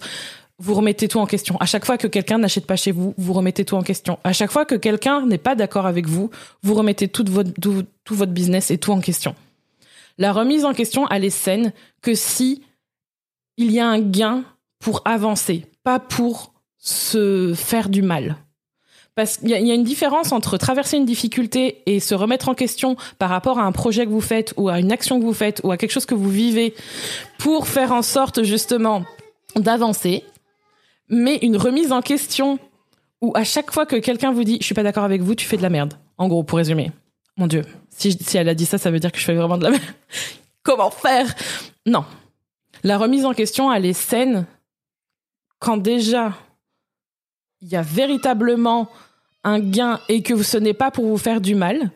vous 0.57 0.73
remettez 0.73 1.07
tout 1.07 1.19
en 1.19 1.27
question. 1.27 1.57
À 1.59 1.65
chaque 1.65 1.85
fois 1.85 1.97
que 1.97 2.07
quelqu'un 2.07 2.39
n'achète 2.39 2.65
pas 2.65 2.75
chez 2.75 2.91
vous, 2.91 3.13
vous 3.17 3.33
remettez 3.33 3.65
tout 3.65 3.75
en 3.75 3.83
question. 3.83 4.19
À 4.23 4.33
chaque 4.33 4.51
fois 4.51 4.65
que 4.65 4.75
quelqu'un 4.75 5.25
n'est 5.25 5.37
pas 5.37 5.55
d'accord 5.55 5.85
avec 5.85 6.07
vous, 6.07 6.31
vous 6.63 6.73
remettez 6.73 7.07
tout 7.07 7.25
votre, 7.27 7.51
tout, 7.51 7.85
votre 8.09 8.31
business 8.31 8.71
et 8.71 8.77
tout 8.77 8.91
en 8.91 8.99
question. 8.99 9.35
La 10.17 10.33
remise 10.33 10.65
en 10.65 10.73
question, 10.73 11.07
elle 11.09 11.23
est 11.23 11.29
saine 11.29 11.71
que 12.01 12.15
si 12.15 12.63
il 13.57 13.71
y 13.71 13.79
a 13.79 13.87
un 13.87 13.99
gain 13.99 14.43
pour 14.79 15.01
avancer, 15.05 15.65
pas 15.83 15.99
pour 15.99 16.53
se 16.77 17.53
faire 17.55 17.89
du 17.89 18.01
mal. 18.01 18.37
Parce 19.15 19.37
qu'il 19.37 19.49
y, 19.49 19.71
a 19.71 19.73
une 19.73 19.83
différence 19.83 20.31
entre 20.31 20.57
traverser 20.57 20.95
une 20.95 21.05
difficulté 21.05 21.83
et 21.85 21.99
se 21.99 22.15
remettre 22.15 22.47
en 22.47 22.53
question 22.53 22.95
par 23.19 23.29
rapport 23.29 23.59
à 23.59 23.63
un 23.63 23.73
projet 23.73 24.05
que 24.05 24.11
vous 24.11 24.21
faites 24.21 24.53
ou 24.55 24.69
à 24.69 24.79
une 24.79 24.91
action 24.91 25.19
que 25.19 25.25
vous 25.25 25.33
faites 25.33 25.59
ou 25.65 25.71
à 25.71 25.77
quelque 25.77 25.91
chose 25.91 26.05
que 26.05 26.15
vous 26.15 26.29
vivez 26.29 26.73
pour 27.37 27.67
faire 27.67 27.91
en 27.91 28.03
sorte 28.03 28.43
justement 28.43 29.03
d'avancer 29.57 30.23
mais 31.11 31.35
une 31.41 31.57
remise 31.57 31.91
en 31.91 32.01
question 32.01 32.57
où 33.19 33.33
à 33.35 33.43
chaque 33.43 33.71
fois 33.71 33.85
que 33.85 33.97
quelqu'un 33.97 34.31
vous 34.31 34.43
dit 34.43 34.57
je 34.59 34.65
suis 34.65 34.73
pas 34.73 34.81
d'accord 34.81 35.03
avec 35.03 35.21
vous, 35.21 35.35
tu 35.35 35.45
fais 35.45 35.57
de 35.57 35.61
la 35.61 35.69
merde. 35.69 35.93
En 36.17 36.27
gros, 36.27 36.43
pour 36.43 36.57
résumer. 36.57 36.91
Mon 37.37 37.47
Dieu, 37.47 37.63
si, 37.89 38.13
si 38.13 38.37
elle 38.37 38.49
a 38.49 38.55
dit 38.55 38.65
ça, 38.65 38.77
ça 38.77 38.89
veut 38.89 38.99
dire 38.99 39.11
que 39.11 39.19
je 39.19 39.25
fais 39.25 39.35
vraiment 39.35 39.57
de 39.57 39.63
la 39.65 39.71
merde. 39.71 39.83
Comment 40.63 40.89
faire? 40.89 41.33
Non. 41.85 42.05
La 42.83 42.97
remise 42.97 43.25
en 43.25 43.33
question, 43.33 43.71
elle 43.71 43.85
est 43.85 43.93
saine 43.93 44.45
quand 45.59 45.77
déjà 45.77 46.33
il 47.61 47.69
y 47.69 47.75
a 47.75 47.81
véritablement 47.81 48.89
un 49.43 49.59
gain 49.59 49.99
et 50.09 50.21
que 50.21 50.41
ce 50.43 50.57
n'est 50.57 50.73
pas 50.73 50.91
pour 50.91 51.05
vous 51.05 51.17
faire 51.17 51.41
du 51.41 51.55
mal, 51.55 51.91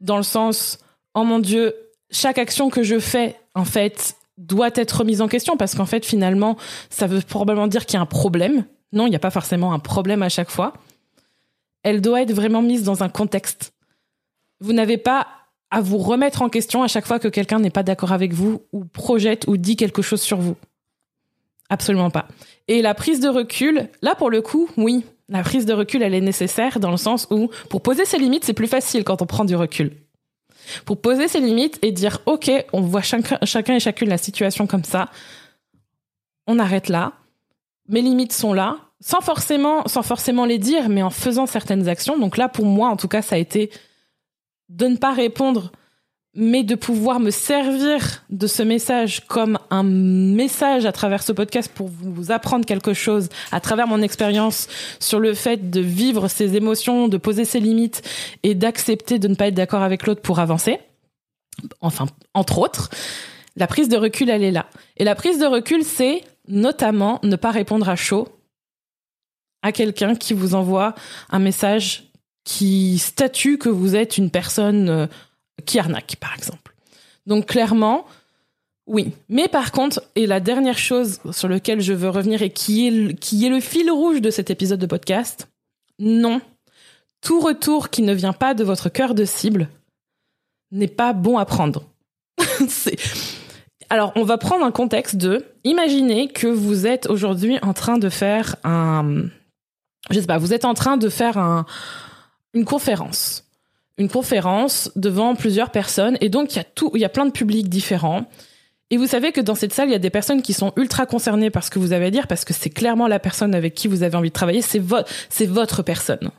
dans 0.00 0.16
le 0.16 0.22
sens, 0.22 0.78
oh 1.14 1.24
mon 1.24 1.38
Dieu, 1.38 1.74
chaque 2.10 2.38
action 2.38 2.70
que 2.70 2.82
je 2.82 2.98
fais, 2.98 3.36
en 3.54 3.64
fait, 3.64 4.16
doit 4.38 4.70
être 4.74 4.98
remise 4.98 5.20
en 5.20 5.28
question 5.28 5.56
parce 5.56 5.74
qu'en 5.74 5.86
fait 5.86 6.04
finalement 6.04 6.56
ça 6.90 7.06
veut 7.06 7.20
probablement 7.20 7.68
dire 7.68 7.86
qu'il 7.86 7.94
y 7.94 7.98
a 7.98 8.02
un 8.02 8.06
problème. 8.06 8.64
Non, 8.92 9.06
il 9.06 9.10
n'y 9.10 9.16
a 9.16 9.20
pas 9.20 9.30
forcément 9.30 9.72
un 9.72 9.78
problème 9.78 10.22
à 10.22 10.28
chaque 10.28 10.50
fois. 10.50 10.72
Elle 11.82 12.00
doit 12.00 12.22
être 12.22 12.32
vraiment 12.32 12.62
mise 12.62 12.82
dans 12.82 13.02
un 13.02 13.08
contexte. 13.08 13.72
Vous 14.60 14.72
n'avez 14.72 14.96
pas 14.96 15.26
à 15.70 15.80
vous 15.80 15.98
remettre 15.98 16.42
en 16.42 16.48
question 16.48 16.82
à 16.82 16.88
chaque 16.88 17.06
fois 17.06 17.18
que 17.18 17.28
quelqu'un 17.28 17.58
n'est 17.58 17.70
pas 17.70 17.82
d'accord 17.82 18.12
avec 18.12 18.32
vous 18.32 18.62
ou 18.72 18.84
projette 18.84 19.46
ou 19.48 19.56
dit 19.56 19.76
quelque 19.76 20.02
chose 20.02 20.22
sur 20.22 20.38
vous. 20.38 20.56
Absolument 21.70 22.10
pas. 22.10 22.28
Et 22.68 22.82
la 22.82 22.94
prise 22.94 23.20
de 23.20 23.28
recul, 23.28 23.88
là 24.02 24.14
pour 24.14 24.30
le 24.30 24.42
coup, 24.42 24.68
oui, 24.76 25.04
la 25.28 25.42
prise 25.42 25.66
de 25.66 25.72
recul, 25.72 26.02
elle 26.02 26.14
est 26.14 26.20
nécessaire 26.20 26.80
dans 26.80 26.90
le 26.90 26.96
sens 26.96 27.26
où 27.30 27.50
pour 27.70 27.82
poser 27.82 28.04
ses 28.04 28.18
limites, 28.18 28.44
c'est 28.44 28.52
plus 28.52 28.66
facile 28.66 29.04
quand 29.04 29.22
on 29.22 29.26
prend 29.26 29.44
du 29.44 29.56
recul. 29.56 29.92
Pour 30.84 31.00
poser 31.00 31.28
ses 31.28 31.40
limites 31.40 31.78
et 31.82 31.92
dire 31.92 32.20
ok, 32.26 32.50
on 32.72 32.80
voit 32.80 33.02
chacun, 33.02 33.38
et 33.76 33.80
chacune 33.80 34.08
la 34.08 34.18
situation 34.18 34.66
comme 34.66 34.84
ça, 34.84 35.10
on 36.46 36.58
arrête 36.58 36.88
là, 36.88 37.12
mes 37.88 38.02
limites 38.02 38.32
sont 38.32 38.52
là, 38.52 38.78
sans 39.00 39.20
forcément, 39.20 39.86
sans 39.86 40.02
forcément 40.02 40.44
les 40.44 40.58
dire, 40.58 40.88
mais 40.88 41.02
en 41.02 41.10
faisant 41.10 41.46
certaines 41.46 41.88
actions. 41.88 42.18
Donc 42.18 42.36
là, 42.36 42.48
pour 42.48 42.64
moi, 42.64 42.88
en 42.88 42.96
tout 42.96 43.08
cas, 43.08 43.22
ça 43.22 43.36
a 43.36 43.38
été 43.38 43.70
de 44.70 44.86
ne 44.86 44.96
pas 44.96 45.12
répondre 45.12 45.72
mais 46.34 46.64
de 46.64 46.74
pouvoir 46.74 47.20
me 47.20 47.30
servir 47.30 48.24
de 48.30 48.46
ce 48.46 48.62
message 48.62 49.24
comme 49.26 49.58
un 49.70 49.84
message 49.84 50.84
à 50.84 50.92
travers 50.92 51.22
ce 51.22 51.32
podcast 51.32 51.70
pour 51.72 51.88
vous 51.88 52.32
apprendre 52.32 52.66
quelque 52.66 52.92
chose 52.92 53.28
à 53.52 53.60
travers 53.60 53.86
mon 53.86 54.02
expérience 54.02 54.68
sur 54.98 55.20
le 55.20 55.34
fait 55.34 55.70
de 55.70 55.80
vivre 55.80 56.28
ses 56.28 56.56
émotions, 56.56 57.08
de 57.08 57.16
poser 57.16 57.44
ses 57.44 57.60
limites 57.60 58.02
et 58.42 58.54
d'accepter 58.54 59.18
de 59.18 59.28
ne 59.28 59.34
pas 59.34 59.48
être 59.48 59.54
d'accord 59.54 59.82
avec 59.82 60.06
l'autre 60.06 60.22
pour 60.22 60.40
avancer. 60.40 60.80
Enfin, 61.80 62.06
entre 62.34 62.58
autres, 62.58 62.90
la 63.56 63.68
prise 63.68 63.88
de 63.88 63.96
recul, 63.96 64.28
elle 64.28 64.42
est 64.42 64.50
là. 64.50 64.66
Et 64.96 65.04
la 65.04 65.14
prise 65.14 65.38
de 65.38 65.46
recul, 65.46 65.84
c'est 65.84 66.24
notamment 66.48 67.20
ne 67.22 67.36
pas 67.36 67.52
répondre 67.52 67.88
à 67.88 67.96
chaud 67.96 68.28
à 69.62 69.72
quelqu'un 69.72 70.14
qui 70.14 70.34
vous 70.34 70.54
envoie 70.54 70.94
un 71.30 71.38
message 71.38 72.10
qui 72.44 72.98
statue 72.98 73.56
que 73.56 73.70
vous 73.70 73.96
êtes 73.96 74.18
une 74.18 74.30
personne 74.30 74.88
euh, 74.90 75.06
qui 75.64 75.78
arnaque, 75.78 76.16
par 76.20 76.34
exemple. 76.34 76.74
Donc 77.26 77.46
clairement, 77.46 78.06
oui. 78.86 79.12
Mais 79.28 79.48
par 79.48 79.72
contre, 79.72 80.02
et 80.14 80.26
la 80.26 80.40
dernière 80.40 80.78
chose 80.78 81.20
sur 81.32 81.48
laquelle 81.48 81.80
je 81.80 81.92
veux 81.92 82.10
revenir 82.10 82.42
et 82.42 82.50
qui 82.50 82.86
est, 82.86 83.14
qui 83.14 83.46
est 83.46 83.48
le 83.48 83.60
fil 83.60 83.90
rouge 83.90 84.20
de 84.20 84.30
cet 84.30 84.50
épisode 84.50 84.80
de 84.80 84.86
podcast, 84.86 85.48
non. 85.98 86.40
Tout 87.20 87.40
retour 87.40 87.88
qui 87.88 88.02
ne 88.02 88.12
vient 88.12 88.34
pas 88.34 88.54
de 88.54 88.64
votre 88.64 88.90
cœur 88.90 89.14
de 89.14 89.24
cible 89.24 89.68
n'est 90.70 90.88
pas 90.88 91.12
bon 91.12 91.38
à 91.38 91.46
prendre. 91.46 91.84
Alors, 93.90 94.12
on 94.16 94.24
va 94.24 94.38
prendre 94.38 94.64
un 94.64 94.72
contexte 94.72 95.16
de, 95.16 95.44
imaginez 95.62 96.28
que 96.28 96.46
vous 96.46 96.86
êtes 96.86 97.08
aujourd'hui 97.08 97.58
en 97.62 97.72
train 97.72 97.98
de 97.98 98.08
faire 98.08 98.56
un, 98.64 99.26
je 100.10 100.20
sais 100.20 100.26
pas, 100.26 100.38
vous 100.38 100.52
êtes 100.52 100.64
en 100.64 100.74
train 100.74 100.96
de 100.96 101.08
faire 101.08 101.38
un, 101.38 101.64
une 102.54 102.64
conférence. 102.64 103.44
Une 103.98 104.08
conférence 104.08 104.90
devant 104.96 105.34
plusieurs 105.34 105.70
personnes. 105.70 106.18
Et 106.20 106.28
donc, 106.28 106.54
il 106.54 106.56
y 106.56 106.60
a 106.60 106.64
tout, 106.64 106.90
il 106.94 107.00
y 107.00 107.04
a 107.04 107.08
plein 107.08 107.26
de 107.26 107.30
publics 107.30 107.68
différents. 107.68 108.26
Et 108.90 108.96
vous 108.96 109.06
savez 109.06 109.32
que 109.32 109.40
dans 109.40 109.54
cette 109.54 109.72
salle, 109.72 109.88
il 109.88 109.92
y 109.92 109.96
a 109.96 110.00
des 110.00 110.10
personnes 110.10 110.42
qui 110.42 110.52
sont 110.52 110.72
ultra 110.76 111.06
concernées 111.06 111.50
par 111.50 111.64
ce 111.64 111.70
que 111.70 111.78
vous 111.78 111.92
avez 111.92 112.06
à 112.06 112.10
dire, 112.10 112.26
parce 112.26 112.44
que 112.44 112.52
c'est 112.52 112.70
clairement 112.70 113.08
la 113.08 113.18
personne 113.18 113.54
avec 113.54 113.74
qui 113.74 113.88
vous 113.88 114.02
avez 114.02 114.16
envie 114.16 114.28
de 114.28 114.34
travailler, 114.34 114.62
c'est 114.62 114.78
votre, 114.78 115.10
c'est 115.30 115.46
votre 115.46 115.82
personne. 115.82 116.30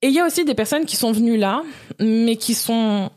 Et 0.00 0.08
il 0.08 0.14
y 0.14 0.18
a 0.18 0.26
aussi 0.26 0.44
des 0.44 0.54
personnes 0.54 0.86
qui 0.86 0.96
sont 0.96 1.12
venues 1.12 1.36
là, 1.36 1.62
mais 2.00 2.36
qui 2.36 2.54
sont 2.54 3.10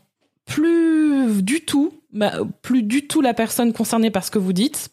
plus 0.44 1.42
du 1.42 1.62
tout, 1.62 1.92
bah, 2.12 2.34
plus 2.62 2.82
du 2.82 3.08
tout 3.08 3.20
la 3.20 3.34
personne 3.34 3.72
concernée 3.72 4.10
par 4.10 4.24
ce 4.24 4.30
que 4.30 4.38
vous 4.38 4.52
dites, 4.52 4.90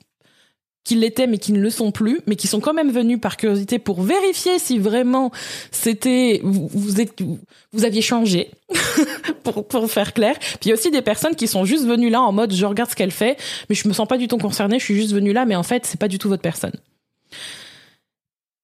qui 0.84 0.96
l'étaient 0.96 1.28
mais 1.28 1.38
qui 1.38 1.54
ne 1.54 1.60
le 1.60 1.70
sont 1.70 1.92
plus, 1.92 2.22
mais 2.28 2.36
qui 2.36 2.48
sont 2.48 2.60
quand 2.60 2.74
même 2.74 2.92
venus 2.92 3.20
par 3.20 3.38
curiosité 3.38 3.80
pour 3.80 4.02
vérifier 4.02 4.60
si 4.60 4.80
vraiment 4.80 5.32
c'était 5.72 6.42
vous 6.44 6.70
vous, 6.74 7.86
aviez 7.86 8.02
changé 8.02 8.52
pour 9.44 9.68
pour 9.68 9.90
faire 9.90 10.14
clair. 10.14 10.38
Puis 10.40 10.60
il 10.66 10.68
y 10.70 10.72
a 10.72 10.76
aussi 10.76 10.92
des 10.92 11.02
personnes 11.02 11.36
qui 11.36 11.48
sont 11.48 11.66
juste 11.66 11.86
venues 11.86 12.10
là 12.10 12.22
en 12.22 12.32
mode 12.32 12.54
je 12.54 12.66
regarde 12.66 12.90
ce 12.90 12.96
qu'elle 12.96 13.12
fait, 13.12 13.38
mais 13.70 13.76
je 13.76 13.88
me 13.88 13.94
sens 13.94 14.08
pas 14.08 14.18
du 14.18 14.28
tout 14.28 14.38
concernée, 14.38 14.80
je 14.80 14.86
suis 14.86 14.96
juste 14.96 15.14
venue 15.14 15.34
là, 15.34 15.46
mais 15.46 15.56
en 15.56 15.64
fait 15.64 15.86
c'est 15.86 16.00
pas 16.00 16.08
du 16.08 16.20
tout 16.20 16.30
votre 16.30 16.44
personne. 16.44 16.76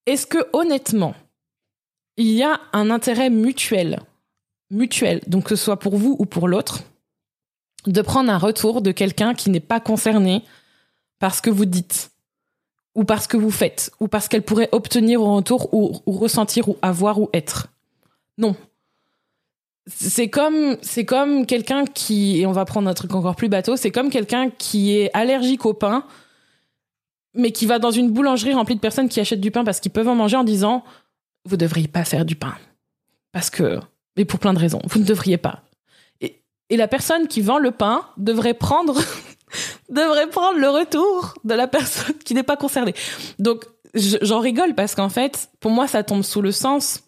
Est-ce 0.05 0.25
que 0.27 0.39
honnêtement 0.53 1.13
il 2.17 2.31
y 2.31 2.43
a 2.43 2.59
un 2.73 2.91
intérêt 2.91 3.29
mutuel, 3.29 4.01
mutuel, 4.71 5.21
donc 5.27 5.45
que 5.45 5.55
ce 5.55 5.63
soit 5.63 5.79
pour 5.79 5.95
vous 5.95 6.17
ou 6.19 6.25
pour 6.25 6.49
l'autre, 6.49 6.81
de 7.87 8.01
prendre 8.01 8.29
un 8.29 8.37
retour 8.37 8.81
de 8.81 8.91
quelqu'un 8.91 9.33
qui 9.33 9.49
n'est 9.49 9.61
pas 9.61 9.79
concerné 9.79 10.43
parce 11.19 11.41
que 11.41 11.49
vous 11.49 11.65
dites, 11.65 12.11
ou 12.95 13.03
parce 13.03 13.27
que 13.27 13.37
vous 13.37 13.51
faites, 13.51 13.91
ou 13.99 14.07
parce 14.07 14.27
qu'elle 14.27 14.43
pourrait 14.43 14.69
obtenir 14.71 15.21
au 15.21 15.35
retour, 15.35 15.73
ou, 15.73 16.01
ressentir, 16.07 16.69
ou 16.69 16.77
avoir, 16.81 17.19
ou 17.19 17.29
être. 17.33 17.67
Non. 18.37 18.55
C'est 19.87 20.29
comme, 20.29 20.77
c'est 20.81 21.05
comme 21.05 21.45
quelqu'un 21.45 21.85
qui, 21.85 22.39
et 22.39 22.45
on 22.45 22.51
va 22.51 22.65
prendre 22.65 22.89
un 22.89 22.93
truc 22.93 23.13
encore 23.15 23.35
plus 23.35 23.49
bateau, 23.49 23.75
c'est 23.75 23.91
comme 23.91 24.09
quelqu'un 24.09 24.49
qui 24.49 24.97
est 24.97 25.09
allergique 25.13 25.65
au 25.65 25.73
pain, 25.73 26.03
mais 27.33 27.51
qui 27.51 27.65
va 27.65 27.79
dans 27.79 27.91
une 27.91 28.11
boulangerie 28.11 28.53
remplie 28.53 28.75
de 28.75 28.79
personnes 28.79 29.09
qui 29.09 29.19
achètent 29.19 29.41
du 29.41 29.51
pain 29.51 29.63
parce 29.63 29.79
qu'ils 29.79 29.91
peuvent 29.91 30.07
en 30.07 30.15
manger 30.15 30.37
en 30.37 30.43
disant, 30.43 30.83
vous 31.45 31.57
devriez 31.57 31.87
pas 31.87 32.03
faire 32.03 32.25
du 32.25 32.35
pain. 32.35 32.55
Parce 33.31 33.49
que, 33.49 33.79
mais 34.17 34.25
pour 34.25 34.39
plein 34.39 34.53
de 34.53 34.59
raisons, 34.59 34.81
vous 34.85 34.99
ne 34.99 35.05
devriez 35.05 35.37
pas. 35.37 35.63
Et, 36.21 36.41
et 36.69 36.77
la 36.77 36.87
personne 36.87 37.27
qui 37.27 37.41
vend 37.41 37.57
le 37.57 37.71
pain 37.71 38.05
devrait 38.17 38.53
prendre 38.53 38.99
devrait 39.89 40.29
prendre 40.29 40.59
le 40.59 40.69
retour 40.69 41.35
de 41.43 41.53
la 41.53 41.67
personne 41.67 42.15
qui 42.23 42.33
n'est 42.33 42.43
pas 42.43 42.57
concernée. 42.57 42.93
Donc, 43.39 43.65
j'en 43.93 44.39
rigole 44.39 44.75
parce 44.75 44.95
qu'en 44.95 45.09
fait, 45.09 45.49
pour 45.59 45.71
moi, 45.71 45.87
ça 45.87 46.03
tombe 46.03 46.23
sous 46.23 46.41
le 46.41 46.51
sens. 46.51 47.03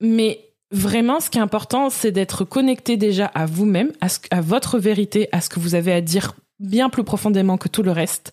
Mais 0.00 0.52
vraiment, 0.70 1.20
ce 1.20 1.30
qui 1.30 1.38
est 1.38 1.42
important, 1.42 1.90
c'est 1.90 2.12
d'être 2.12 2.44
connecté 2.44 2.96
déjà 2.96 3.26
à 3.26 3.46
vous-même, 3.46 3.92
à, 4.00 4.40
votre 4.40 4.78
vérité, 4.78 5.28
à 5.32 5.40
ce 5.40 5.48
que 5.48 5.60
vous 5.60 5.74
avez 5.74 5.92
à 5.92 6.00
dire 6.00 6.34
bien 6.60 6.88
plus 6.88 7.04
profondément 7.04 7.58
que 7.58 7.68
tout 7.68 7.82
le 7.82 7.90
reste, 7.90 8.32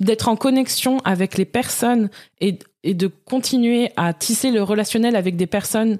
d'être 0.00 0.28
en 0.28 0.36
connexion 0.36 0.98
avec 1.04 1.36
les 1.38 1.44
personnes 1.44 2.10
et 2.40 2.58
de 2.84 3.06
continuer 3.06 3.92
à 3.96 4.12
tisser 4.12 4.50
le 4.50 4.62
relationnel 4.62 5.14
avec 5.14 5.36
des 5.36 5.46
personnes 5.46 5.98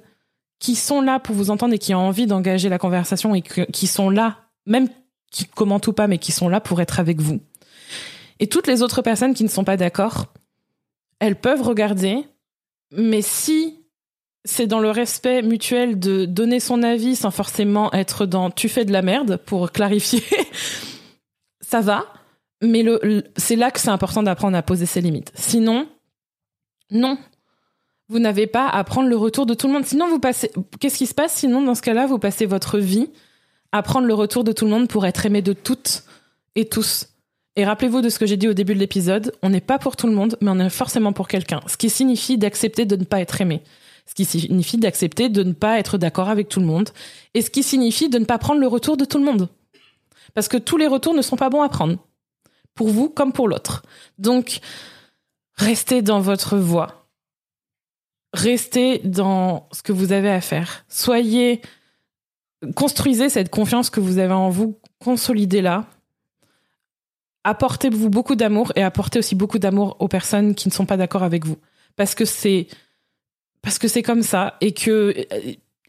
qui 0.58 0.74
sont 0.74 1.00
là 1.00 1.20
pour 1.20 1.34
vous 1.34 1.50
entendre 1.50 1.74
et 1.74 1.78
qui 1.78 1.94
ont 1.94 2.06
envie 2.06 2.26
d'engager 2.26 2.68
la 2.68 2.78
conversation 2.78 3.34
et 3.34 3.42
qui 3.42 3.86
sont 3.86 4.10
là, 4.10 4.38
même 4.66 4.88
qui 5.30 5.46
commentent 5.46 5.86
ou 5.86 5.92
pas, 5.92 6.06
mais 6.06 6.18
qui 6.18 6.32
sont 6.32 6.48
là 6.48 6.60
pour 6.60 6.80
être 6.80 7.00
avec 7.00 7.20
vous. 7.20 7.40
Et 8.40 8.46
toutes 8.46 8.66
les 8.66 8.82
autres 8.82 9.02
personnes 9.02 9.34
qui 9.34 9.44
ne 9.44 9.48
sont 9.48 9.64
pas 9.64 9.76
d'accord, 9.76 10.26
elles 11.18 11.36
peuvent 11.36 11.62
regarder, 11.62 12.24
mais 12.92 13.22
si 13.22 13.76
c'est 14.44 14.66
dans 14.66 14.80
le 14.80 14.90
respect 14.90 15.42
mutuel 15.42 15.98
de 15.98 16.24
donner 16.24 16.60
son 16.60 16.82
avis 16.82 17.14
sans 17.14 17.30
forcément 17.30 17.92
être 17.92 18.24
dans 18.24 18.50
tu 18.50 18.68
fais 18.68 18.86
de 18.86 18.92
la 18.92 19.02
merde 19.02 19.36
pour 19.36 19.70
clarifier, 19.70 20.24
ça 21.60 21.80
va. 21.80 22.06
Mais 22.62 22.82
le, 22.82 23.24
c'est 23.36 23.56
là 23.56 23.70
que 23.70 23.80
c'est 23.80 23.90
important 23.90 24.22
d'apprendre 24.22 24.56
à 24.56 24.62
poser 24.62 24.86
ses 24.86 25.00
limites. 25.00 25.32
Sinon, 25.34 25.86
non. 26.90 27.18
Vous 28.08 28.18
n'avez 28.18 28.46
pas 28.46 28.66
à 28.66 28.82
prendre 28.84 29.08
le 29.08 29.16
retour 29.16 29.46
de 29.46 29.54
tout 29.54 29.66
le 29.66 29.72
monde. 29.72 29.84
Sinon, 29.84 30.08
vous 30.08 30.18
passez, 30.18 30.50
qu'est-ce 30.80 30.98
qui 30.98 31.06
se 31.06 31.14
passe? 31.14 31.34
Sinon, 31.34 31.62
dans 31.62 31.74
ce 31.74 31.82
cas-là, 31.82 32.06
vous 32.06 32.18
passez 32.18 32.44
votre 32.44 32.78
vie 32.78 33.10
à 33.72 33.82
prendre 33.82 34.06
le 34.06 34.14
retour 34.14 34.44
de 34.44 34.52
tout 34.52 34.64
le 34.64 34.70
monde 34.70 34.88
pour 34.88 35.06
être 35.06 35.26
aimé 35.26 35.42
de 35.42 35.52
toutes 35.52 36.04
et 36.54 36.68
tous. 36.68 37.06
Et 37.56 37.64
rappelez-vous 37.64 38.00
de 38.00 38.08
ce 38.08 38.18
que 38.18 38.26
j'ai 38.26 38.36
dit 38.36 38.48
au 38.48 38.52
début 38.52 38.74
de 38.74 38.78
l'épisode, 38.78 39.32
on 39.42 39.50
n'est 39.50 39.60
pas 39.60 39.78
pour 39.78 39.96
tout 39.96 40.06
le 40.06 40.12
monde, 40.12 40.36
mais 40.40 40.50
on 40.50 40.58
est 40.58 40.70
forcément 40.70 41.12
pour 41.12 41.28
quelqu'un. 41.28 41.60
Ce 41.66 41.76
qui 41.76 41.90
signifie 41.90 42.38
d'accepter 42.38 42.86
de 42.86 42.96
ne 42.96 43.04
pas 43.04 43.20
être 43.20 43.40
aimé. 43.40 43.62
Ce 44.06 44.14
qui 44.14 44.24
signifie 44.24 44.78
d'accepter 44.78 45.28
de 45.28 45.42
ne 45.42 45.52
pas 45.52 45.78
être 45.78 45.98
d'accord 45.98 46.28
avec 46.28 46.48
tout 46.48 46.60
le 46.60 46.66
monde. 46.66 46.90
Et 47.34 47.42
ce 47.42 47.50
qui 47.50 47.62
signifie 47.62 48.08
de 48.08 48.18
ne 48.18 48.24
pas 48.24 48.38
prendre 48.38 48.60
le 48.60 48.66
retour 48.66 48.96
de 48.96 49.04
tout 49.04 49.18
le 49.18 49.24
monde. 49.24 49.48
Parce 50.34 50.48
que 50.48 50.56
tous 50.56 50.76
les 50.76 50.86
retours 50.86 51.14
ne 51.14 51.22
sont 51.22 51.36
pas 51.36 51.50
bons 51.50 51.62
à 51.62 51.68
prendre. 51.68 51.96
Pour 52.74 52.88
vous 52.88 53.08
comme 53.08 53.32
pour 53.32 53.48
l'autre. 53.48 53.82
Donc, 54.18 54.60
restez 55.54 56.02
dans 56.02 56.20
votre 56.20 56.56
voie. 56.56 57.08
Restez 58.32 59.00
dans 59.04 59.68
ce 59.72 59.82
que 59.82 59.92
vous 59.92 60.12
avez 60.12 60.30
à 60.30 60.40
faire. 60.40 60.84
Soyez 60.88 61.62
construisez 62.74 63.28
cette 63.28 63.50
confiance 63.50 63.90
que 63.90 64.00
vous 64.00 64.18
avez 64.18 64.32
en 64.32 64.50
vous, 64.50 64.78
consolidez-la. 65.02 65.86
Apportez-vous 67.44 68.10
beaucoup 68.10 68.36
d'amour 68.36 68.72
et 68.76 68.82
apportez 68.82 69.18
aussi 69.18 69.34
beaucoup 69.34 69.58
d'amour 69.58 69.96
aux 69.98 70.08
personnes 70.08 70.54
qui 70.54 70.68
ne 70.68 70.72
sont 70.72 70.86
pas 70.86 70.96
d'accord 70.96 71.22
avec 71.22 71.46
vous. 71.46 71.56
Parce 71.96 72.14
que 72.14 72.24
c'est, 72.24 72.66
parce 73.62 73.78
que 73.78 73.88
c'est 73.88 74.02
comme 74.02 74.22
ça 74.22 74.56
et 74.60 74.72
que, 74.72 75.14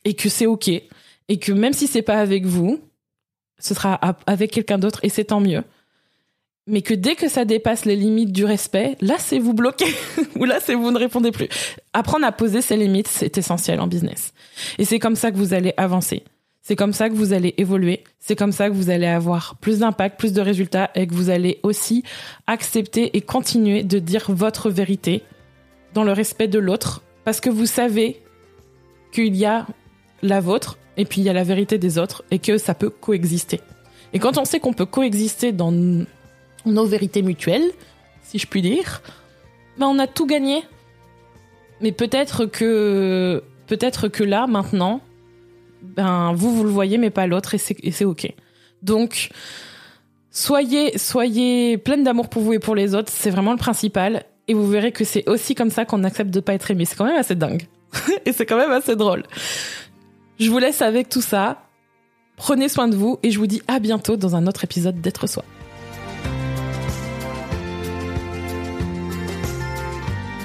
et 0.06 0.14
que 0.14 0.30
c'est 0.30 0.46
ok. 0.46 0.70
Et 0.70 1.40
que 1.40 1.52
même 1.52 1.74
si 1.74 1.88
c'est 1.88 2.02
pas 2.02 2.20
avec 2.20 2.46
vous, 2.46 2.80
ce 3.60 3.74
sera 3.74 3.96
avec 4.26 4.52
quelqu'un 4.52 4.78
d'autre 4.78 5.00
et 5.04 5.10
c'est 5.10 5.26
tant 5.26 5.42
mieux. 5.42 5.64
Mais 6.68 6.82
que 6.82 6.94
dès 6.94 7.16
que 7.16 7.28
ça 7.28 7.44
dépasse 7.44 7.86
les 7.86 7.96
limites 7.96 8.32
du 8.32 8.46
respect, 8.46 8.96
là 9.02 9.16
c'est 9.18 9.40
vous 9.40 9.54
bloquez 9.54 9.94
ou 10.38 10.46
là 10.46 10.60
c'est 10.62 10.76
vous 10.76 10.92
ne 10.92 10.98
répondez 10.98 11.32
plus. 11.32 11.50
Apprendre 11.94 12.26
à 12.26 12.32
poser 12.32 12.62
ses 12.62 12.78
limites, 12.78 13.08
c'est 13.08 13.38
essentiel 13.38 13.80
en 13.82 13.88
business. 13.88 14.34
Et 14.78 14.86
c'est 14.86 15.00
comme 15.00 15.16
ça 15.16 15.32
que 15.32 15.38
vous 15.38 15.54
allez 15.54 15.74
avancer. 15.78 16.24
C'est 16.72 16.78
comme 16.78 16.94
ça 16.94 17.10
que 17.10 17.16
vous 17.16 17.34
allez 17.34 17.54
évoluer. 17.58 18.02
C'est 18.22 18.38
comme 18.38 18.54
ça 18.54 18.70
que 18.70 18.74
vous 18.74 18.90
allez 18.90 19.06
avoir 19.06 19.58
plus 19.58 19.80
d'impact, 19.80 20.18
plus 20.18 20.32
de 20.32 20.40
résultats 20.40 20.90
et 20.96 21.06
que 21.06 21.14
vous 21.14 21.30
allez 21.30 21.60
aussi 21.64 22.02
accepter 22.48 23.18
et 23.18 23.20
continuer 23.20 23.84
de 23.84 24.00
dire 24.00 24.28
votre 24.30 24.70
vérité 24.70 25.22
dans 25.94 26.06
le 26.06 26.14
respect 26.14 26.48
de 26.48 26.60
l'autre 26.60 27.04
parce 27.26 27.42
que 27.42 27.50
vous 27.50 27.66
savez 27.66 28.22
qu'il 29.12 29.36
y 29.36 29.44
a 29.44 29.68
la 30.22 30.40
vôtre 30.40 30.78
et 30.96 31.04
puis 31.04 31.20
il 31.20 31.26
y 31.26 31.30
a 31.30 31.34
la 31.34 31.44
vérité 31.44 31.78
des 31.78 31.98
autres 31.98 32.24
et 32.32 32.40
que 32.40 32.58
ça 32.58 32.74
peut 32.74 32.90
coexister. 32.90 33.60
Et 34.14 34.20
quand 34.20 34.38
on 34.38 34.46
sait 34.46 34.62
qu'on 34.62 34.72
peut 34.72 34.86
coexister 34.86 35.52
dans 35.52 35.74
nos 35.74 36.86
vérités 36.86 37.22
mutuelles, 37.22 37.70
si 38.24 38.40
je 38.40 38.48
puis 38.48 38.62
dire, 38.62 39.02
ben 39.78 39.88
on 39.88 40.00
a 40.00 40.08
tout 40.08 40.26
gagné. 40.26 40.64
Mais 41.82 41.92
peut-être 41.92 42.46
que 42.46 43.44
peut-être 43.68 44.08
que 44.08 44.24
là 44.24 44.48
maintenant, 44.48 45.02
ben 45.82 46.34
vous 46.34 46.56
vous 46.56 46.64
le 46.64 46.70
voyez 46.70 46.98
mais 46.98 47.10
pas 47.10 47.28
l'autre 47.28 47.56
et 47.56 47.58
c'est 47.58 48.06
ok. 48.06 48.34
Donc 48.82 49.30
soyez 50.30 50.98
soyez 50.98 51.78
pleine 51.78 52.04
d'amour 52.04 52.30
pour 52.30 52.42
vous 52.42 52.54
et 52.54 52.60
pour 52.60 52.76
les 52.76 52.96
autres, 52.96 53.12
c'est 53.14 53.30
vraiment 53.30 53.52
le 53.52 53.58
principal 53.58 54.24
et 54.48 54.54
vous 54.54 54.68
verrez 54.68 54.92
que 54.92 55.04
c'est 55.04 55.28
aussi 55.30 55.56
comme 55.56 55.70
ça 55.70 55.86
qu'on 55.86 56.04
accepte 56.04 56.32
de 56.32 56.40
pas 56.40 56.54
être 56.54 56.72
aimé. 56.72 56.86
C'est 56.86 56.96
quand 56.96 57.06
même 57.06 57.18
assez 57.18 57.36
dingue 57.36 57.68
et 58.26 58.34
c'est 58.34 58.46
quand 58.46 58.58
même 58.58 58.72
assez 58.72 58.96
drôle. 58.96 59.24
Je 60.40 60.50
vous 60.50 60.60
laisse 60.60 60.82
avec 60.82 61.10
tout 61.10 61.22
ça. 61.22 61.64
Prenez 62.38 62.70
soin 62.70 62.88
de 62.88 62.96
vous 62.96 63.20
et 63.22 63.30
je 63.30 63.38
vous 63.38 63.46
dis 63.46 63.62
à 63.68 63.80
bientôt 63.80 64.18
dans 64.18 64.36
un 64.36 64.48
autre 64.48 64.64
épisode 64.64 65.00
d'être 65.00 65.28
soi. 65.28 65.44